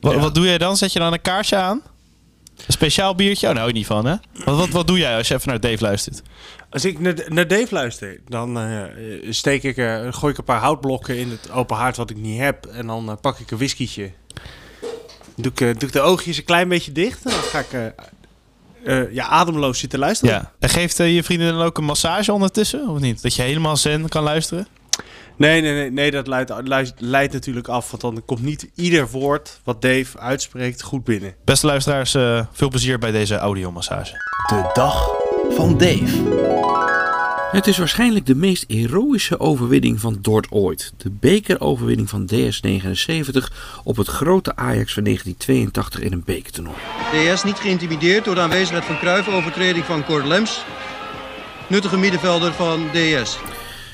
Wat, 0.00 0.14
Ja. 0.14 0.18
wat 0.20 0.34
doe 0.34 0.44
jij 0.46 0.58
dan? 0.58 0.76
Zet 0.76 0.92
je 0.92 0.98
dan 0.98 1.12
een 1.12 1.20
kaarsje 1.22 1.56
aan? 1.56 1.82
Een 2.66 2.72
speciaal 2.72 3.14
biertje? 3.14 3.48
Oh, 3.48 3.54
nou, 3.54 3.66
je 3.66 3.72
niet 3.72 3.86
van, 3.86 4.04
hè? 4.06 4.14
Wat, 4.44 4.56
wat, 4.56 4.68
wat 4.68 4.86
doe 4.86 4.98
jij 4.98 5.16
als 5.16 5.28
je 5.28 5.34
even 5.34 5.48
naar 5.48 5.60
Dave 5.60 5.82
luistert? 5.84 6.22
Als 6.70 6.84
ik 6.84 6.98
naar, 7.00 7.14
naar 7.28 7.48
Dave 7.48 7.66
luister, 7.74 8.20
dan 8.28 8.58
eh, 8.58 8.82
steek 9.30 9.62
ik, 9.62 9.76
eh, 9.76 10.06
gooi 10.10 10.32
ik 10.32 10.38
een 10.38 10.44
paar 10.44 10.60
houtblokken 10.60 11.18
in 11.18 11.30
het 11.30 11.50
open 11.50 11.76
haard 11.76 11.96
wat 11.96 12.10
ik 12.10 12.16
niet 12.16 12.40
heb. 12.40 12.66
En 12.66 12.86
dan 12.86 13.10
eh, 13.10 13.16
pak 13.20 13.38
ik 13.38 13.50
een 13.50 13.58
whiskietje. 13.58 14.10
Doe 15.40 15.52
ik, 15.52 15.60
eh, 15.60 15.66
doe 15.66 15.88
ik 15.88 15.92
de 15.92 16.00
oogjes 16.00 16.36
een 16.36 16.44
klein 16.44 16.68
beetje 16.68 16.92
dicht. 16.92 17.24
En 17.24 17.30
dan 17.30 17.40
ga 17.40 17.58
ik 17.58 17.72
eh, 17.72 17.86
eh, 18.84 19.12
ja, 19.12 19.26
ademloos 19.26 19.78
zitten 19.78 19.98
luisteren. 19.98 20.34
Ja. 20.34 20.52
En 20.58 20.68
geeft 20.68 20.96
je 20.96 21.22
vrienden 21.22 21.52
dan 21.52 21.62
ook 21.62 21.78
een 21.78 21.84
massage 21.84 22.32
ondertussen, 22.32 22.88
of 22.88 22.98
niet? 22.98 23.22
Dat 23.22 23.34
je 23.34 23.42
helemaal 23.42 23.76
zen 23.76 24.08
kan 24.08 24.22
luisteren? 24.22 24.66
Nee, 25.40 25.60
nee, 25.60 25.72
nee, 25.72 25.90
nee 25.90 26.10
dat 26.10 26.26
leidt, 26.26 26.52
leidt, 26.64 26.92
leidt 26.98 27.32
natuurlijk 27.32 27.68
af. 27.68 27.90
Want 27.90 28.02
dan 28.02 28.22
komt 28.26 28.42
niet 28.42 28.70
ieder 28.74 29.08
woord 29.08 29.60
wat 29.64 29.82
Dave 29.82 30.18
uitspreekt 30.18 30.82
goed 30.82 31.04
binnen. 31.04 31.34
Beste 31.44 31.66
luisteraars, 31.66 32.14
eh, 32.14 32.46
veel 32.52 32.68
plezier 32.68 32.98
bij 32.98 33.10
deze 33.10 33.36
audiomassage. 33.36 34.12
De 34.46 34.70
dag 34.72 35.10
van 35.50 35.78
Dave. 35.78 36.89
Het 37.50 37.66
is 37.66 37.78
waarschijnlijk 37.78 38.26
de 38.26 38.34
meest 38.34 38.64
heroïsche 38.68 39.40
overwinning 39.40 40.00
van 40.00 40.18
Dort 40.20 40.46
ooit. 40.50 40.92
De 40.96 41.10
bekeroverwinning 41.10 42.08
van 42.08 42.30
DS79 42.34 43.54
op 43.84 43.96
het 43.96 44.06
grote 44.06 44.56
Ajax 44.56 44.92
van 44.92 45.04
1982 45.04 46.00
in 46.00 46.12
een 46.12 46.22
bekertoernooi. 46.24 46.76
DS 47.12 47.44
niet 47.44 47.56
geïntimideerd 47.56 48.24
door 48.24 48.34
de 48.34 48.40
aanwezigheid 48.40 48.84
van 48.84 48.98
Cruijff, 48.98 49.28
overtreding 49.28 49.84
van 49.84 50.04
Cor 50.04 50.24
Lems. 50.24 50.64
Nuttige 51.68 51.98
middenvelder 51.98 52.52
van 52.52 52.88
DS. 52.92 53.38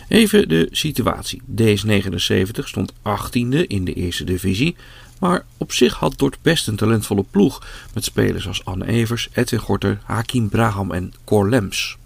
Even 0.09 0.49
de 0.49 0.69
situatie. 0.71 1.43
DS79 1.61 2.65
stond 2.65 2.93
18e 2.93 3.67
in 3.67 3.85
de 3.85 3.95
eerste 3.95 4.25
divisie. 4.25 4.77
Maar 5.21 5.45
op 5.57 5.73
zich 5.73 5.95
had 5.95 6.19
Dort 6.19 6.37
best 6.43 6.69
een 6.69 6.77
talentvolle 6.77 7.25
ploeg. 7.31 7.67
Met 7.95 8.05
spelers 8.05 8.47
als 8.47 8.65
Anne 8.65 8.87
Evers, 8.87 9.29
Edwin 9.33 9.61
Gorter, 9.61 9.99
Hakim 10.05 10.49
Braham 10.49 10.93
en 10.93 11.13
Cor 11.25 11.49
Lems. 11.49 11.97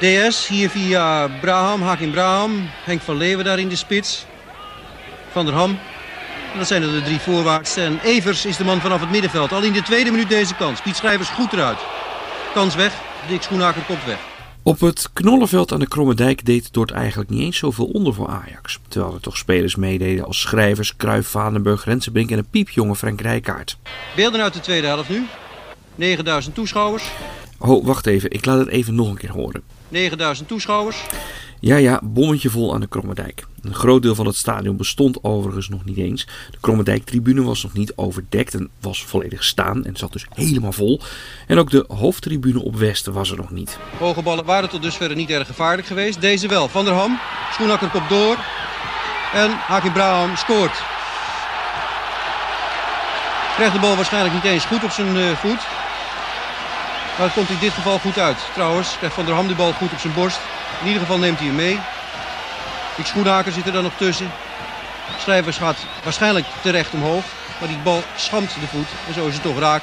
DS 0.00 0.48
hier 0.48 0.70
via 0.70 1.28
Braham, 1.40 1.82
Hakim 1.82 2.10
Braham. 2.10 2.70
Henk 2.84 3.00
van 3.00 3.16
Leeuwen 3.16 3.44
daar 3.44 3.58
in 3.58 3.68
de 3.68 3.76
spits. 3.76 4.26
Van 5.32 5.44
der 5.44 5.54
Ham. 5.54 5.78
En 6.52 6.58
dat 6.58 6.66
zijn 6.66 6.82
er 6.82 6.92
de 6.92 7.02
drie 7.02 7.18
voorwaarts. 7.18 7.76
En 7.76 8.00
Evers 8.04 8.44
is 8.44 8.56
de 8.56 8.64
man 8.64 8.80
vanaf 8.80 9.00
het 9.00 9.10
middenveld. 9.10 9.52
Al 9.52 9.62
in 9.62 9.72
de 9.72 9.82
tweede 9.82 10.10
minuut 10.10 10.28
deze 10.28 10.54
kans. 10.54 10.80
Piet 10.80 10.96
Schrijvers 10.96 11.28
goed 11.28 11.52
eruit. 11.52 11.78
Kans 12.54 12.74
weg. 12.74 12.94
Dick 13.28 13.42
Schoenaker 13.42 13.82
komt 13.82 14.04
weg. 14.04 14.18
Op 14.62 14.80
het 14.80 15.10
knollenveld 15.12 15.72
aan 15.72 15.80
de 15.80 15.88
Kromme 15.88 16.14
Dijk 16.14 16.44
deed 16.44 16.72
Dort 16.72 16.90
eigenlijk 16.90 17.30
niet 17.30 17.40
eens 17.40 17.56
zoveel 17.56 17.86
onder 17.86 18.14
voor 18.14 18.28
Ajax. 18.28 18.78
Terwijl 18.88 19.14
er 19.14 19.20
toch 19.20 19.36
spelers 19.36 19.76
meededen 19.76 20.24
als 20.24 20.40
Schrijvers, 20.40 20.96
Kruijff, 20.96 21.28
Vadenburg, 21.28 21.84
Rensenbrink 21.84 22.30
en 22.30 22.38
een 22.38 22.50
piepjonge 22.50 22.96
Frank 22.96 23.20
Rijkaard. 23.20 23.76
Beelden 24.16 24.40
uit 24.40 24.54
de 24.54 24.60
tweede 24.60 24.86
helft 24.86 25.08
nu. 25.08 25.26
9000 25.94 26.54
toeschouwers. 26.54 27.04
Oh, 27.62 27.86
wacht 27.86 28.06
even. 28.06 28.30
Ik 28.30 28.44
laat 28.44 28.58
het 28.58 28.68
even 28.68 28.94
nog 28.94 29.08
een 29.08 29.16
keer 29.16 29.32
horen. 29.32 29.62
9000 29.88 30.48
toeschouwers. 30.48 31.06
Ja, 31.60 31.76
ja, 31.76 32.00
bommetje 32.02 32.50
vol 32.50 32.74
aan 32.74 32.80
de 32.80 32.86
Krommerdijk. 32.86 33.44
Een 33.62 33.74
groot 33.74 34.02
deel 34.02 34.14
van 34.14 34.26
het 34.26 34.36
stadion 34.36 34.76
bestond 34.76 35.24
overigens 35.24 35.68
nog 35.68 35.84
niet 35.84 35.96
eens. 35.96 36.26
De 36.50 36.58
Krommerdijk-tribune 36.60 37.42
was 37.42 37.62
nog 37.62 37.72
niet 37.72 37.92
overdekt 37.96 38.54
en 38.54 38.68
was 38.80 39.04
volledig 39.04 39.44
staan 39.44 39.84
en 39.84 39.96
zat 39.96 40.12
dus 40.12 40.26
helemaal 40.34 40.72
vol. 40.72 41.00
En 41.46 41.58
ook 41.58 41.70
de 41.70 41.84
hoofdtribune 41.88 42.62
op 42.62 42.76
Westen 42.76 43.12
was 43.12 43.30
er 43.30 43.36
nog 43.36 43.50
niet. 43.50 43.78
Hoge 43.98 44.22
ballen 44.22 44.44
waren 44.44 44.68
tot 44.68 44.82
dusver 44.82 45.14
niet 45.14 45.30
erg 45.30 45.46
gevaarlijk 45.46 45.86
geweest. 45.86 46.20
Deze 46.20 46.48
wel. 46.48 46.68
Van 46.68 46.84
der 46.84 46.94
Ham. 46.94 47.18
Schoenakker 47.52 47.88
komt 47.88 48.08
door. 48.08 48.36
En 49.32 49.50
Hakim 49.50 49.92
Braham 49.92 50.36
scoort. 50.36 50.82
Krijgt 53.54 53.74
de 53.74 53.80
bal 53.80 53.96
waarschijnlijk 53.96 54.34
niet 54.34 54.44
eens 54.44 54.64
goed 54.64 54.84
op 54.84 54.90
zijn 54.90 55.16
eh, 55.16 55.36
voet. 55.36 55.79
Maar 57.20 57.28
het 57.28 57.38
komt 57.38 57.50
in 57.50 57.66
dit 57.66 57.72
geval 57.72 57.98
goed 57.98 58.18
uit. 58.18 58.38
Trouwens, 58.54 58.96
krijgt 58.96 59.14
Van 59.14 59.24
der 59.24 59.34
Ham 59.34 59.48
de 59.48 59.54
bal 59.54 59.72
goed 59.72 59.92
op 59.92 59.98
zijn 59.98 60.14
borst. 60.14 60.40
In 60.80 60.86
ieder 60.86 61.00
geval 61.00 61.18
neemt 61.18 61.38
hij 61.38 61.46
hem 61.46 61.56
mee. 61.56 61.78
Die 62.96 63.04
Schoenhaker 63.04 63.52
zit 63.52 63.66
er 63.66 63.72
dan 63.72 63.82
nog 63.82 63.96
tussen. 63.96 64.30
Schrijvers 65.18 65.56
gaat 65.56 65.86
waarschijnlijk 66.04 66.46
terecht 66.62 66.92
omhoog. 66.92 67.24
Maar 67.60 67.68
die 67.68 67.78
bal 67.78 68.02
schampt 68.16 68.54
de 68.54 68.66
voet. 68.66 68.86
En 69.08 69.14
zo 69.14 69.26
is 69.26 69.34
het 69.34 69.42
toch 69.42 69.58
raak. 69.58 69.82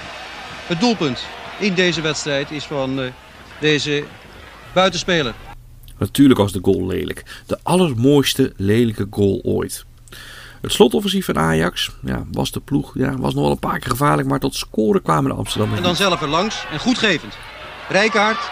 Het 0.65 0.79
doelpunt 0.79 1.25
in 1.59 1.73
deze 1.73 2.01
wedstrijd 2.01 2.51
is 2.51 2.63
van 2.63 3.01
eh, 3.01 3.11
deze 3.59 4.03
buitenspeler. 4.73 5.33
Natuurlijk 5.97 6.39
was 6.39 6.51
de 6.51 6.59
goal 6.61 6.87
lelijk. 6.87 7.25
De 7.45 7.59
allermooiste 7.63 8.53
lelijke 8.55 9.07
goal 9.09 9.41
ooit. 9.43 9.85
Het 10.61 10.71
slotoffensief 10.71 11.25
van 11.25 11.37
Ajax 11.37 11.91
ja, 12.01 12.23
was 12.31 12.51
de 12.51 12.59
ploeg. 12.59 12.91
Ja, 12.93 13.17
was 13.17 13.33
nog 13.33 13.43
wel 13.43 13.51
een 13.51 13.59
paar 13.59 13.79
keer 13.79 13.89
gevaarlijk, 13.89 14.27
maar 14.27 14.39
tot 14.39 14.55
scoren 14.55 15.01
kwamen 15.01 15.31
de 15.31 15.37
Amsterdammers 15.37 15.79
En 15.79 15.85
dan 15.85 15.95
zelf 15.95 16.21
er 16.21 16.27
langs 16.27 16.65
en 16.71 16.79
goedgevend. 16.79 17.37
Rijkaard, 17.89 18.49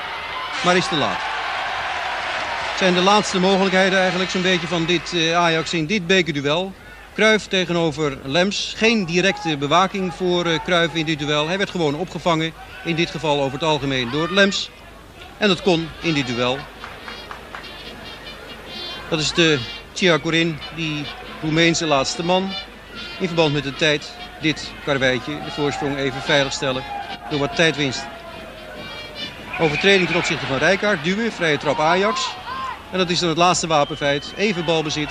maar 0.63 0.77
is 0.77 0.87
te 0.87 0.95
laat. 0.95 1.19
Het 2.69 2.83
zijn 2.83 2.93
de 2.93 3.01
laatste 3.01 3.39
mogelijkheden 3.39 3.99
eigenlijk 3.99 4.29
zo'n 4.29 4.41
beetje 4.41 4.67
van 4.67 4.85
dit 4.85 5.13
eh, 5.13 5.35
Ajax 5.35 5.73
in 5.73 5.85
dit 5.85 6.07
bekerduel. 6.07 6.73
Kruif 7.13 7.47
tegenover 7.47 8.17
Lems. 8.23 8.73
Geen 8.77 9.05
directe 9.05 9.57
bewaking 9.57 10.13
voor 10.13 10.45
eh 10.45 10.59
Kruif 10.63 10.93
in 10.93 11.05
dit 11.05 11.19
duel. 11.19 11.47
Hij 11.47 11.57
werd 11.57 11.69
gewoon 11.69 11.95
opgevangen. 11.95 12.51
In 12.85 12.95
dit 12.95 13.09
geval 13.09 13.41
over 13.41 13.53
het 13.53 13.63
algemeen 13.63 14.11
door 14.11 14.31
Lems. 14.31 14.69
En 15.37 15.47
dat 15.47 15.61
kon 15.61 15.87
in 16.01 16.13
dit 16.13 16.27
duel. 16.27 16.57
Dat 19.09 19.19
is 19.19 19.33
de 19.33 19.59
Chia 19.93 20.19
Corin, 20.19 20.57
die 20.75 21.05
Roemeense 21.45 21.85
laatste 21.85 22.23
man. 22.23 22.49
In 23.19 23.27
verband 23.27 23.53
met 23.53 23.63
de 23.63 23.75
tijd 23.75 24.11
dit 24.41 24.71
karweitje, 24.85 25.31
de 25.45 25.51
voorsprong 25.51 25.97
even 25.97 26.21
veiligstellen 26.21 26.83
door 27.29 27.39
wat 27.39 27.55
tijdwinst. 27.55 28.03
Overtreding 29.59 30.07
ten 30.07 30.17
opzichte 30.17 30.45
van 30.45 30.57
Rijkaard, 30.57 31.03
duwen, 31.03 31.31
vrije 31.31 31.57
trap 31.57 31.79
Ajax. 31.79 32.35
En 32.91 32.97
dat 32.97 33.09
is 33.09 33.19
dan 33.19 33.29
het 33.29 33.37
laatste 33.37 33.67
wapenfeit. 33.67 34.33
Even 34.37 34.65
balbezit, 34.65 35.09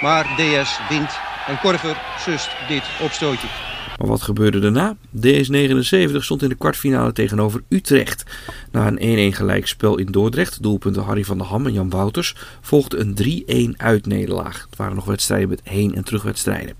maar 0.00 0.24
DS 0.24 0.78
wint. 0.88 1.10
En 1.46 1.58
Korver 1.60 1.96
sust 2.18 2.48
dit 2.68 2.84
opstootje. 3.00 3.65
Maar 3.98 4.08
wat 4.08 4.22
gebeurde 4.22 4.58
daarna? 4.58 4.96
DS79 5.16 6.16
stond 6.16 6.42
in 6.42 6.48
de 6.48 6.54
kwartfinale 6.54 7.12
tegenover 7.12 7.62
Utrecht. 7.68 8.24
Na 8.70 8.92
een 8.96 9.32
1-1 9.32 9.36
gelijkspel 9.36 9.98
in 9.98 10.06
Dordrecht, 10.06 10.62
doelpunten 10.62 11.02
Harry 11.02 11.24
van 11.24 11.38
der 11.38 11.46
Ham 11.46 11.66
en 11.66 11.72
Jan 11.72 11.90
Wouters, 11.90 12.34
volgde 12.60 12.96
een 12.96 13.74
3-1 13.74 13.76
uitnederlaag. 13.76 14.66
Het 14.70 14.78
waren 14.78 14.94
nog 14.94 15.04
wedstrijden 15.04 15.48
met 15.48 15.60
heen- 15.64 15.94
en 15.94 16.04
terugwedstrijden. 16.04 16.74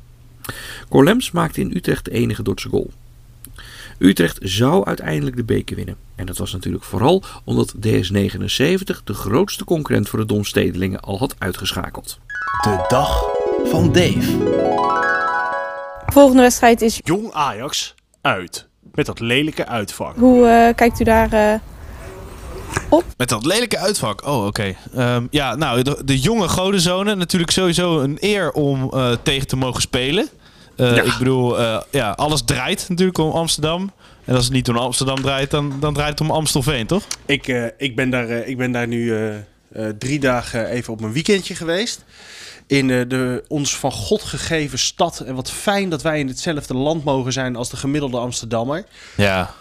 Corlems 0.88 1.30
maakte 1.30 1.60
in 1.60 1.72
Utrecht 1.74 2.04
de 2.04 2.10
enige 2.10 2.42
Dordtse 2.42 2.68
goal. 2.68 2.90
Utrecht 3.98 4.38
zou 4.42 4.84
uiteindelijk 4.84 5.36
de 5.36 5.44
beker 5.44 5.76
winnen. 5.76 5.96
En 6.14 6.26
dat 6.26 6.36
was 6.36 6.52
natuurlijk 6.52 6.84
vooral 6.84 7.22
omdat 7.44 7.74
DS79 7.86 9.04
de 9.04 9.14
grootste 9.14 9.64
concurrent 9.64 10.08
voor 10.08 10.18
de 10.18 10.26
Domstedelingen 10.26 11.00
al 11.00 11.18
had 11.18 11.34
uitgeschakeld. 11.38 12.18
De 12.60 12.84
dag 12.88 13.24
van 13.64 13.92
Dave. 13.92 15.15
Volgende 16.12 16.42
wedstrijd 16.42 16.82
is. 16.82 17.00
Jong 17.04 17.32
Ajax 17.32 17.94
uit. 18.20 18.66
Met 18.94 19.06
dat 19.06 19.20
lelijke 19.20 19.66
uitvak. 19.66 20.16
Hoe 20.16 20.46
eh, 20.46 20.74
kijkt 20.74 21.00
u 21.00 21.04
daar? 21.04 21.32
eh, 21.32 21.54
Met 23.16 23.28
dat 23.28 23.46
lelijke 23.46 23.78
uitvak. 23.78 24.26
Oh, 24.26 24.46
oké. 24.46 24.74
Ehm, 24.94 25.26
ja, 25.30 25.54
nou, 25.54 25.82
de, 25.82 26.02
de 26.04 26.18
jonge 26.20 26.48
godenzonen. 26.48 27.18
Natuurlijk 27.18 27.50
sowieso 27.52 28.00
een 28.00 28.16
eer 28.20 28.52
om 28.52 28.90
eh, 28.92 29.12
tegen 29.22 29.46
te 29.46 29.56
mogen 29.56 29.80
spelen. 29.80 30.28
Eh, 30.76 30.96
Ja. 30.96 31.02
Ik 31.02 31.14
bedoel, 31.18 31.58
eh, 31.58 31.80
ja, 31.90 32.10
alles 32.10 32.42
draait 32.44 32.86
natuurlijk 32.88 33.18
om 33.18 33.30
Amsterdam. 33.30 33.90
En 34.24 34.34
als 34.34 34.44
het 34.44 34.52
niet 34.52 34.68
om 34.68 34.76
Amsterdam 34.76 35.22
draait, 35.22 35.50
dan, 35.50 35.72
dan 35.80 35.94
draait 35.94 36.10
het 36.18 36.20
om 36.20 36.30
Amstelveen, 36.30 36.86
toch? 36.86 37.02
Ik, 37.26 37.48
eh, 37.48 37.64
ik, 37.78 37.96
ben, 37.96 38.10
daar, 38.10 38.28
eh, 38.28 38.48
ik 38.48 38.56
ben 38.56 38.72
daar 38.72 38.86
nu 38.86 39.14
eh, 39.14 39.34
eh, 39.36 39.42
drie 39.98 40.18
dagen 40.18 40.66
even 40.68 40.92
op 40.92 41.00
mijn 41.00 41.12
weekendje 41.12 41.54
geweest. 41.54 42.04
In 42.66 42.90
eh, 42.90 43.08
de 43.08 43.44
ons 43.48 43.76
van 43.76 43.92
God 43.92 44.22
gegeven 44.22 44.78
stad. 44.78 45.20
En 45.20 45.34
wat 45.34 45.50
fijn 45.50 45.88
dat 45.88 46.02
wij 46.02 46.18
in 46.18 46.28
hetzelfde 46.28 46.74
land 46.74 47.04
mogen 47.04 47.32
zijn 47.32 47.56
als 47.56 47.70
de 47.70 47.76
gemiddelde 47.76 48.18
Amsterdammer. 48.18 48.84
Ja. 49.16 49.54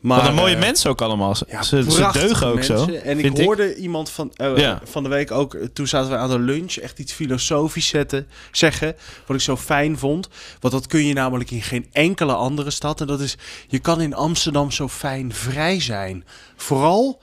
Maar, 0.00 0.18
Wat 0.20 0.28
een 0.28 0.34
mooie 0.34 0.54
eh, 0.54 0.60
mensen 0.60 0.90
ook 0.90 1.00
allemaal. 1.00 1.34
Ze, 1.34 1.44
Ja, 1.48 1.62
ze, 1.62 2.10
deugen 2.12 2.46
ook 2.46 2.54
mensen. 2.54 2.78
zo. 2.78 2.86
En 2.92 3.18
ik 3.24 3.38
hoorde 3.38 3.74
iemand 3.76 4.10
van, 4.10 4.30
eh, 4.34 4.56
Ja. 4.56 4.80
van 4.84 5.02
de 5.02 5.08
week 5.08 5.30
ook, 5.30 5.56
toen 5.72 5.86
zaten 5.86 6.10
we 6.10 6.16
aan 6.16 6.30
de 6.30 6.38
lunch, 6.38 6.76
echt 6.76 6.98
iets 6.98 7.12
filosofisch 7.12 7.86
zetten, 7.86 8.26
zeggen. 8.52 8.96
Wat 9.26 9.36
ik 9.36 9.42
zo 9.42 9.56
fijn 9.56 9.98
vond. 9.98 10.28
Want 10.60 10.74
dat 10.74 10.86
kun 10.86 11.04
je 11.04 11.12
namelijk 11.14 11.50
in 11.50 11.62
geen 11.62 11.86
enkele 11.92 12.34
andere 12.34 12.70
stad. 12.70 13.00
En 13.00 13.06
dat 13.06 13.20
is, 13.20 13.36
je 13.68 13.78
kan 13.78 14.00
in 14.00 14.14
Amsterdam 14.14 14.70
zo 14.70 14.88
fijn 14.88 15.34
vrij 15.34 15.80
zijn. 15.80 16.24
Vooral 16.56 17.20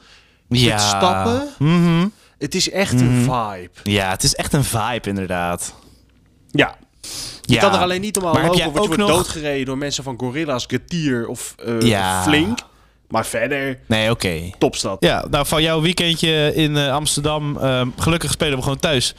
Ja. 0.50 0.74
met 0.74 0.82
stappen. 0.82 1.48
Mhm. 1.60 2.08
Het 2.40 2.56
is 2.56 2.70
echt 2.70 2.92
een 3.02 3.22
Mhm. 3.22 3.32
vibe. 3.52 3.92
Ja, 3.92 4.10
het 4.10 4.24
is 4.24 4.36
echt 4.36 4.54
een 4.54 4.64
vibe 4.64 5.10
inderdaad. 5.10 5.74
Ja. 6.52 6.76
Je 7.42 7.54
Ja. 7.54 7.60
kan 7.62 7.74
er 7.74 7.80
alleen 7.80 8.02
niet 8.02 8.18
om 8.18 8.24
lopen, 8.24 8.42
want 8.42 8.58
je 8.58 8.66
ook 8.66 8.78
wordt 8.78 8.98
nog- 8.98 9.10
doodgereden 9.10 9.66
door 9.66 9.78
mensen 9.78 10.04
van 10.04 10.16
Gorilla's, 10.20 10.66
Getier 10.68 11.28
of 11.28 11.56
eh, 11.66 11.82
Ja. 11.82 12.24
Flink. 12.24 12.60
Maar 13.08 13.26
verder, 13.26 13.80
Nee, 13.88 14.10
oké. 14.12 14.50
topstad. 14.58 14.98
Ja, 15.00 15.26
nou 15.30 15.46
van 15.46 15.62
jouw 15.62 15.82
weekendje 15.82 16.52
in 16.56 16.78
eh, 16.78 16.94
Amsterdam. 16.94 17.58
ehm, 17.58 17.88
gelukkig 17.98 18.32
spelen 18.32 18.56
we 18.58 18.64
gewoon 18.64 18.80
thuis 18.80 19.16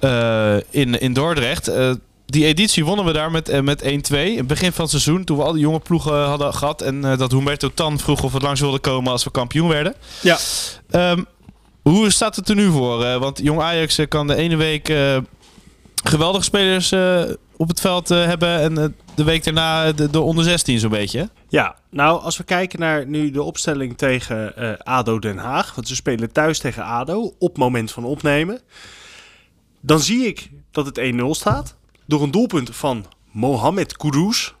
eh, 0.00 0.56
in, 0.70 1.00
in 1.00 1.12
Dordrecht. 1.12 1.68
Eh, 1.68 1.90
die 2.26 2.44
editie 2.46 2.84
wonnen 2.84 3.04
we 3.04 3.12
daar 3.12 3.30
met, 3.30 3.62
met 3.62 3.82
1-2. 3.82 4.30
In 4.30 4.36
het 4.38 4.46
begin 4.46 4.72
van 4.72 4.80
het 4.82 4.90
seizoen, 4.90 5.24
toen 5.24 5.36
we 5.36 5.42
al 5.42 5.52
die 5.52 5.60
jonge 5.60 5.78
ploegen 5.80 6.24
hadden 6.24 6.54
gehad. 6.54 6.82
En 6.82 7.04
eh, 7.04 7.18
dat 7.18 7.30
Humberto 7.32 7.70
Tan 7.74 7.98
vroeg 7.98 8.22
of 8.22 8.32
we 8.32 8.40
langs 8.40 8.60
wilden 8.60 8.80
komen 8.80 9.12
als 9.12 9.24
we 9.24 9.30
kampioen 9.30 9.68
werden. 9.68 9.94
Ja. 10.20 10.38
Ehm, 10.90 11.22
hoe 11.84 12.10
staat 12.10 12.36
het 12.36 12.48
er 12.48 12.54
nu 12.54 12.70
voor? 12.70 13.04
Eh, 13.04 13.18
want 13.18 13.38
Jong 13.38 13.60
Ajax 13.60 13.98
eh, 13.98 14.08
kan 14.08 14.26
de 14.26 14.34
ene 14.34 14.56
week 14.56 14.88
eh, 14.88 15.18
geweldige 16.04 16.44
spelers 16.44 16.92
op 17.56 17.68
het 17.68 17.80
veld 17.80 18.08
hebben. 18.08 18.60
En 18.60 18.96
de 19.14 19.24
week 19.24 19.44
daarna 19.44 19.92
de, 19.92 20.10
de 20.10 20.20
onder 20.20 20.44
16 20.44 20.78
zo'n 20.78 20.90
beetje. 20.90 21.30
Ja, 21.48 21.76
nou 21.90 22.22
als 22.22 22.36
we 22.36 22.44
kijken 22.44 22.80
naar 22.80 23.06
nu 23.06 23.30
de 23.30 23.42
opstelling 23.42 23.98
tegen 23.98 24.54
ADO 24.84 25.18
Den 25.18 25.38
Haag. 25.38 25.74
Want 25.74 25.88
ze 25.88 25.94
spelen 25.94 26.32
thuis 26.32 26.58
tegen 26.58 26.84
ADO 26.84 27.34
op 27.38 27.56
moment 27.56 27.92
van 27.92 28.04
opnemen. 28.04 28.60
Dan 29.80 30.00
zie 30.00 30.26
ik 30.26 30.50
dat 30.70 30.86
het 30.86 30.98
1-0 30.98 31.24
staat. 31.30 31.76
Door 32.06 32.22
een 32.22 32.30
doelpunt 32.30 32.76
van 32.76 33.06
Mohamed 33.30 33.96
Kudus. 33.96 34.54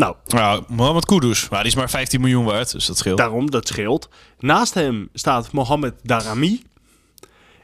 Nou, 0.00 0.14
Nou, 0.26 0.62
Mohamed 0.68 1.04
Kudus. 1.04 1.48
Maar 1.48 1.62
die 1.62 1.68
is 1.68 1.76
maar 1.76 1.90
15 1.90 2.20
miljoen 2.20 2.44
waard, 2.44 2.72
dus 2.72 2.86
dat 2.86 2.98
scheelt. 2.98 3.18
daarom, 3.18 3.50
dat 3.50 3.68
scheelt. 3.68 4.08
Naast 4.38 4.74
hem 4.74 5.08
staat 5.14 5.52
Mohamed 5.52 5.94
Darami. 6.02 6.62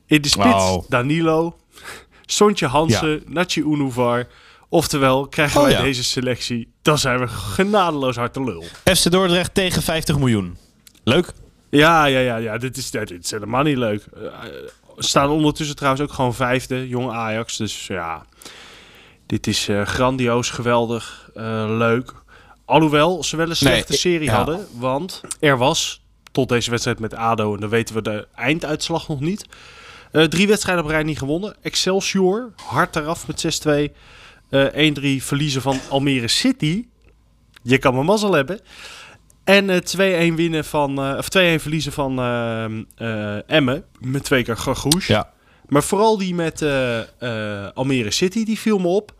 In 0.06 0.22
de 0.22 0.28
spits. 0.28 0.88
Danilo. 0.88 1.56
Sontje 2.26 2.66
Hansen, 2.66 3.22
Nachi 3.26 3.60
Unuvar. 3.60 4.26
Oftewel, 4.68 5.26
krijgen 5.28 5.60
Oh 5.60 5.66
wij 5.66 5.72
ja. 5.76 5.82
deze 5.82 6.04
selectie, 6.04 6.72
dan 6.82 6.98
zijn 6.98 7.18
we 7.18 7.28
genadeloos 7.28 8.16
hard 8.16 8.32
te 8.32 8.44
lul. 8.44 8.64
FC 8.84 9.10
Dordrecht 9.10 9.54
tegen 9.54 9.82
50 9.82 10.18
miljoen. 10.18 10.56
Leuk. 11.04 11.32
Ja, 11.70 12.04
ja, 12.04 12.18
ja, 12.18 12.36
ja. 12.36 12.58
Dit 12.58 12.76
is, 12.76 12.90
dit 12.90 13.24
is 13.24 13.30
helemaal 13.30 13.62
niet 13.62 13.76
leuk. 13.76 14.04
We 14.96 15.02
staan 15.02 15.30
ondertussen 15.30 15.76
trouwens 15.76 16.02
ook 16.02 16.12
gewoon 16.12 16.34
vijfde, 16.34 16.88
jong 16.88 17.10
Ajax. 17.10 17.56
Dus 17.56 17.86
ja, 17.86 18.24
dit 19.26 19.46
is 19.46 19.68
eh, 19.68 19.86
grandioos, 19.86 20.50
geweldig, 20.50 21.30
leuk. 21.66 22.12
Alhoewel 22.66 23.24
ze 23.24 23.36
wel 23.36 23.48
een 23.50 23.56
slechte 23.56 23.90
Nee, 23.92 23.98
serie 24.00 24.28
ja. 24.28 24.36
hadden. 24.36 24.66
Want 24.72 25.20
er 25.40 25.58
was, 25.58 26.02
tot 26.32 26.48
deze 26.48 26.70
wedstrijd 26.70 26.98
met 26.98 27.14
ADO, 27.14 27.54
en 27.54 27.60
dan 27.60 27.68
weten 27.68 27.94
we 27.94 28.02
de 28.02 28.28
einduitslag 28.34 29.08
nog 29.08 29.20
niet. 29.20 29.46
eh, 30.12 30.22
drie 30.24 30.46
wedstrijden 30.48 30.84
op 30.84 30.90
rij 30.90 31.02
niet 31.02 31.18
gewonnen. 31.18 31.56
Excelsior, 31.62 32.52
hard 32.56 32.96
eraf 32.96 33.26
met 33.26 33.40
6-2. 33.40 33.92
eh 34.50 34.90
1-3 35.20 35.22
verliezen 35.24 35.62
van 35.62 35.78
Almere 35.88 36.28
City. 36.28 36.86
Je 37.62 37.78
kan 37.78 37.94
maar 37.94 38.04
mazzel 38.04 38.32
hebben. 38.32 38.60
En 39.44 39.70
eh 39.70 39.76
2-1 40.30 40.34
winnen 40.34 40.64
van, 40.64 40.98
eh, 41.02 41.14
of 41.18 41.28
2-1 41.28 41.60
verliezen 41.60 41.92
van 41.92 42.18
eh, 42.18 42.64
eh, 43.34 43.42
Emmen. 43.46 43.84
Met 44.00 44.24
twee 44.24 44.42
keer 44.42 44.56
Gargouche. 44.56 45.12
Ja. 45.12 45.30
Maar 45.68 45.82
vooral 45.82 46.18
die 46.18 46.34
met 46.34 46.62
eh, 46.62 46.98
eh, 47.00 47.70
Almere 47.74 48.10
City, 48.10 48.44
die 48.44 48.58
viel 48.58 48.78
me 48.78 48.86
op. 48.88 49.14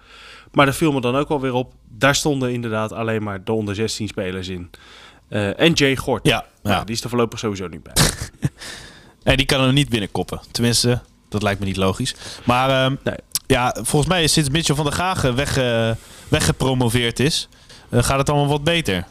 Maar 0.57 0.67
daar 0.67 0.75
viel 0.75 0.93
me 0.93 1.01
dan 1.01 1.17
ook 1.17 1.29
wel 1.29 1.41
weer 1.41 1.53
op. 1.53 1.73
Daar 1.89 2.15
stonden 2.15 2.53
inderdaad 2.53 2.93
alleen 2.93 3.23
maar 3.23 3.45
de 3.45 3.53
onder 3.53 3.75
16 3.75 4.09
spelers 4.09 4.49
in. 4.49 4.71
Eh, 5.29 5.61
en 5.61 5.73
Jay 5.73 5.97
Gort. 5.97 6.27
Ja, 6.27 6.45
ja. 6.63 6.71
Nou, 6.71 6.85
die 6.85 6.95
is 6.95 7.03
er 7.03 7.09
voorlopig 7.09 7.39
sowieso 7.39 7.67
niet 7.69 7.83
bij. 7.83 7.93
En 9.23 9.37
die 9.37 9.47
kan 9.47 9.61
hem 9.61 9.75
niet 9.75 9.89
binnenkoppen. 9.89 10.41
Tenminste, 10.51 11.01
dat 11.29 11.43
lijkt 11.43 11.61
me 11.61 11.67
niet 11.67 11.77
logisch. 11.77 12.15
Maar 12.45 12.71
ehm, 12.85 12.95
Nee. 13.05 13.17
ja, 13.47 13.77
volgens 13.83 14.07
mij 14.07 14.23
is 14.23 14.33
sinds 14.33 14.49
Mitchell 14.51 14.75
van 14.75 14.85
der 14.85 14.95
Gagen 14.95 15.35
weg, 15.37 15.57
eh, 15.57 15.91
weggepromoveerd 16.29 17.21
is, 17.21 17.49
eh, 17.89 18.03
gaat 18.03 18.19
het 18.19 18.29
allemaal 18.31 18.49
wat 18.49 18.65
beter. 18.65 19.07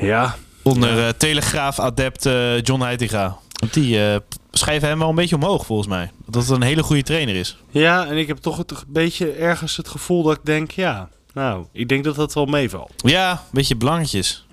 ja, 0.00 0.36
Onder 0.62 1.06
eh, 1.06 1.08
Telegraaf-adept 1.08 2.26
eh, 2.26 2.60
John 2.62 2.82
Heitinga. 2.82 3.36
Want 3.52 3.74
die 3.74 4.06
eh, 4.12 4.16
schrijven 4.52 4.88
hem 4.88 4.98
wel 4.98 5.08
een 5.08 5.14
beetje 5.14 5.36
omhoog, 5.36 5.66
volgens 5.66 5.88
mij. 5.88 6.10
Dat 6.26 6.42
het 6.42 6.50
een 6.50 6.62
hele 6.62 6.82
goede 6.82 7.02
trainer 7.02 7.34
is. 7.34 7.56
Ja, 7.70 8.06
en 8.06 8.16
ik 8.16 8.26
heb 8.26 8.36
toch 8.36 8.58
een 8.58 8.66
beetje 8.86 9.32
ergens 9.32 9.76
het 9.76 9.88
gevoel 9.88 10.22
dat 10.22 10.36
ik 10.36 10.44
denk, 10.44 10.70
ja, 10.70 11.08
nou, 11.34 11.66
ik 11.72 11.88
denk 11.88 12.04
dat 12.04 12.14
dat 12.16 12.34
wel 12.34 12.44
meevalt. 12.46 12.92
Ja, 12.96 13.30
een 13.32 13.38
beetje 13.52 13.76
belangetjes. 13.76 14.46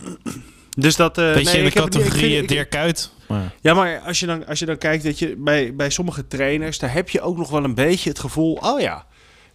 Dus 0.77 0.95
dat... 0.95 1.17
eh 1.17 1.33
beetje 1.33 1.51
nee, 1.51 1.57
in 1.57 1.63
de 1.63 1.71
categorie 1.71 2.47
Dirk 2.47 2.69
Kuyt. 2.69 3.11
Maar- 3.27 3.53
Ja, 3.61 3.73
maar 3.73 3.99
als 3.99 4.19
je 4.19 4.25
dan, 4.25 4.45
als 4.45 4.59
je 4.59 4.65
dan 4.65 4.77
kijkt, 4.77 5.03
dat 5.03 5.19
je 5.19 5.35
bij, 5.37 5.75
bij 5.75 5.89
sommige 5.89 6.27
trainers, 6.27 6.79
daar 6.79 6.93
heb 6.93 7.09
je 7.09 7.21
ook 7.21 7.37
nog 7.37 7.49
wel 7.49 7.63
een 7.63 7.75
beetje 7.75 8.09
het 8.09 8.19
gevoel, 8.19 8.53
oh 8.61 8.79
ja, 8.79 9.05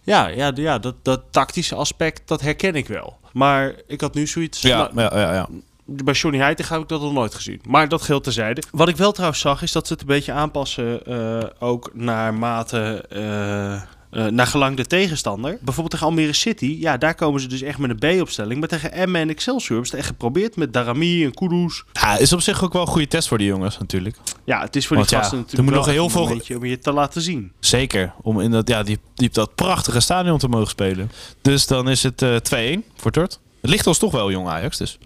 ja, 0.01 0.27
ja, 0.27 0.51
ja 0.55 0.79
dat, 0.79 0.95
dat 1.01 1.21
tactische 1.31 1.75
aspect, 1.75 2.21
dat 2.27 2.41
herken 2.41 2.75
ik 2.75 2.87
wel. 2.87 3.17
Maar 3.33 3.73
ik 3.87 4.01
had 4.01 4.13
nu 4.13 4.27
zoiets, 4.27 4.61
Ja, 4.61 4.89
nou, 4.93 5.15
ja, 5.15 5.19
ja, 5.21 5.33
ja. 5.33 5.47
Bij 5.85 6.13
Johnny 6.13 6.39
Heiting 6.39 6.67
heb 6.67 6.81
ik 6.81 6.87
dat 6.87 7.01
nog 7.01 7.13
nooit 7.13 7.35
gezien. 7.35 7.61
Maar 7.67 7.89
dat 7.89 8.01
geldt 8.01 8.23
terzijde. 8.23 8.63
Wat 8.71 8.87
ik 8.87 8.97
wel 8.97 9.11
trouwens 9.11 9.41
zag, 9.41 9.61
is 9.61 9.71
dat 9.71 9.87
ze 9.87 9.93
het 9.93 10.01
een 10.01 10.07
beetje 10.07 10.31
aanpassen, 10.31 11.05
eh, 11.05 11.49
ook 11.59 11.89
naar 11.93 12.33
mate... 12.33 13.05
eh, 13.09 13.73
eh, 13.75 14.25
naar 14.31 14.47
gelang 14.47 14.77
de 14.77 14.85
tegenstander. 14.85 15.51
Bijvoorbeeld 15.51 15.89
tegen 15.91 16.05
Almere 16.05 16.33
City. 16.33 16.77
Ja, 16.79 16.97
daar 16.97 17.15
komen 17.15 17.41
ze 17.41 17.47
dus 17.47 17.61
echt 17.61 17.77
met 17.77 17.89
een 18.01 18.17
B-opstelling. 18.19 18.59
Maar 18.59 18.69
tegen 18.69 18.91
Emmen 18.91 19.21
en 19.21 19.29
Excelsior 19.29 19.69
hebben 19.69 19.85
ze 19.85 19.91
het 19.91 19.99
echt 19.99 20.09
geprobeerd. 20.13 20.55
Met 20.55 20.73
Darami 20.73 21.23
en 21.25 21.33
Kudus. 21.33 21.83
Ja, 21.93 22.17
is 22.17 22.33
op 22.33 22.41
zich 22.41 22.63
ook 22.63 22.73
wel 22.73 22.81
een 22.81 22.87
goede 22.87 23.07
test 23.07 23.27
voor 23.27 23.37
die 23.37 23.47
jongens 23.47 23.77
natuurlijk. 23.77 24.17
Ja, 24.43 24.61
het 24.61 24.75
is 24.75 24.87
voor 24.87 24.97
die 24.97 25.05
ja, 25.09 25.17
gasten 25.17 25.37
er 25.37 25.43
natuurlijk 25.43 25.69
moet 25.69 25.77
nog 25.77 25.93
heel 25.93 26.09
veel- 26.09 26.21
momentje 26.21 26.55
om 26.57 26.65
je 26.65 26.79
te 26.79 26.91
laten 26.91 27.21
zien. 27.21 27.51
Zeker, 27.59 28.13
om 28.21 28.39
in 28.39 28.51
dat, 28.51 28.67
ja, 28.67 28.83
die, 28.83 28.99
die, 29.15 29.29
dat 29.31 29.55
prachtige 29.55 29.99
stadion 29.99 30.37
te 30.37 30.47
mogen 30.47 30.69
spelen. 30.69 31.11
Dus 31.41 31.67
dan 31.67 31.89
is 31.89 32.03
het 32.03 32.21
eh 32.21 32.77
2-1 32.77 32.79
voor 32.95 33.11
Tort. 33.11 33.39
Het 33.61 33.69
ligt 33.69 33.87
ons 33.87 33.97
toch 33.97 34.11
wel, 34.11 34.31
jong 34.31 34.47
Ajax. 34.47 34.77
Dus. 34.77 34.97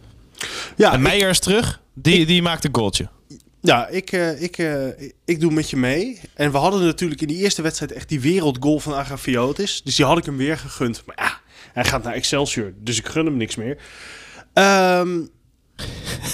Ja, 0.75 0.89
en 0.91 0.96
ik, 0.98 1.03
Meijer 1.03 1.29
is 1.29 1.39
terug. 1.39 1.81
Die, 1.93 2.25
die 2.25 2.41
maakt 2.41 2.63
een 2.65 2.75
goaltje. 2.75 3.10
ja 3.62 3.88
ik, 3.88 4.12
eh, 4.12 4.41
ik, 4.41 4.58
eh, 4.58 4.88
ik 5.25 5.39
doe 5.39 5.51
met 5.51 5.69
je 5.69 5.77
mee. 5.77 6.19
En 6.34 6.51
we 6.51 6.58
hadden 6.58 6.86
natuurlijk 6.86 7.22
in 7.22 7.27
die 7.27 7.38
eerste 7.38 7.62
wedstrijd 7.62 7.91
echt 7.91 8.10
die 8.10 8.19
wereldgoal 8.22 8.79
van 8.79 8.93
Agrafiotis. 8.93 9.81
Dus 9.84 9.96
die 9.96 10.05
had 10.05 10.17
ik 10.17 10.25
hem 10.25 10.38
weer 10.38 10.58
gegund. 10.58 11.03
Maar 11.05 11.15
ja, 11.19 11.39
hij 11.74 11.86
gaat 11.86 12.03
naar 12.03 12.13
Excelsior. 12.13 12.74
Dus 12.77 12.98
ik 12.98 13.08
gun 13.08 13.25
hem 13.25 13.38
niks 13.38 13.55
meer. 13.55 13.77
Ehm, 14.53 15.17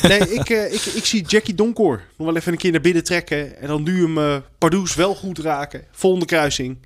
nee, 0.02 0.20
ik, 0.40 0.50
eh, 0.50 0.74
ik, 0.74 0.82
ik 0.82 1.06
zie 1.06 1.26
Jackie 1.28 1.56
Donkor 1.56 2.02
nog 2.18 2.28
wel 2.28 2.36
even 2.36 2.52
een 2.52 2.58
keer 2.58 2.72
naar 2.72 2.82
binnen 2.82 3.04
trekken. 3.04 3.58
En 3.62 3.68
dan 3.68 3.84
nu 3.84 4.02
hem 4.02 4.18
eh 4.18 4.38
Pardoes 4.58 4.96
wel 4.96 5.16
goed 5.16 5.40
raken. 5.40 5.84
Volgende 5.92 6.26
kruising. 6.26 6.78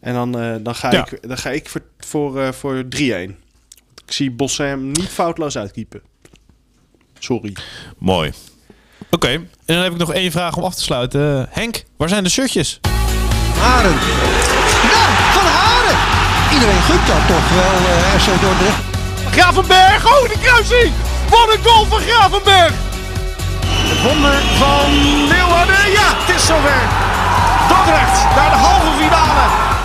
En 0.00 0.14
dan, 0.14 0.32
dan, 0.62 0.74
ga, 0.74 0.92
Ja. 0.92 1.06
ik, 1.10 1.28
dan 1.28 1.38
ga 1.38 1.50
ik 1.50 1.68
voor, 1.68 1.82
voor, 1.98 2.54
voor 2.54 2.84
3-1. 2.96 2.98
Ik 4.06 4.12
zie 4.12 4.30
Bosse 4.30 4.62
hem 4.62 4.86
niet 4.86 5.08
foutloos 5.08 5.58
uitkiepen. 5.58 6.02
Sorry. 7.26 7.56
Mooi. 7.98 8.32
Oké, 9.10 9.28
en 9.28 9.48
dan 9.66 9.76
heb 9.76 9.92
ik 9.92 9.98
nog 9.98 10.12
één 10.12 10.30
vraag 10.30 10.56
om 10.56 10.64
af 10.64 10.74
te 10.74 10.82
sluiten. 10.82 11.48
Henk, 11.50 11.84
waar 11.96 12.08
zijn 12.08 12.24
de 12.24 12.30
shirtjes? 12.30 12.80
Haren. 13.58 13.96
Ja, 14.92 15.04
van 15.36 15.46
Haren. 15.58 15.96
Iedereen 16.52 16.82
gunt 16.82 17.06
dat 17.06 17.26
toch 17.26 17.48
wel, 17.58 17.76
RC 18.16 18.40
Dordrecht. 18.40 18.82
Gravenberg, 19.30 20.06
oh 20.06 20.28
de 20.28 20.38
kruising! 20.42 20.92
Wat 21.30 21.54
een 21.54 21.64
goal 21.64 21.84
van 21.84 22.00
Gravenberg! 22.00 22.72
Het 23.90 24.02
wonder 24.02 24.34
van 24.58 24.90
Leeuwarden, 25.28 25.90
ja, 25.98 26.08
het 26.20 26.36
is 26.36 26.46
zover. 26.46 26.82
Dordrecht 27.68 28.34
naar 28.36 28.50
de 28.50 28.56
halve 28.56 28.90
finale 29.02 29.75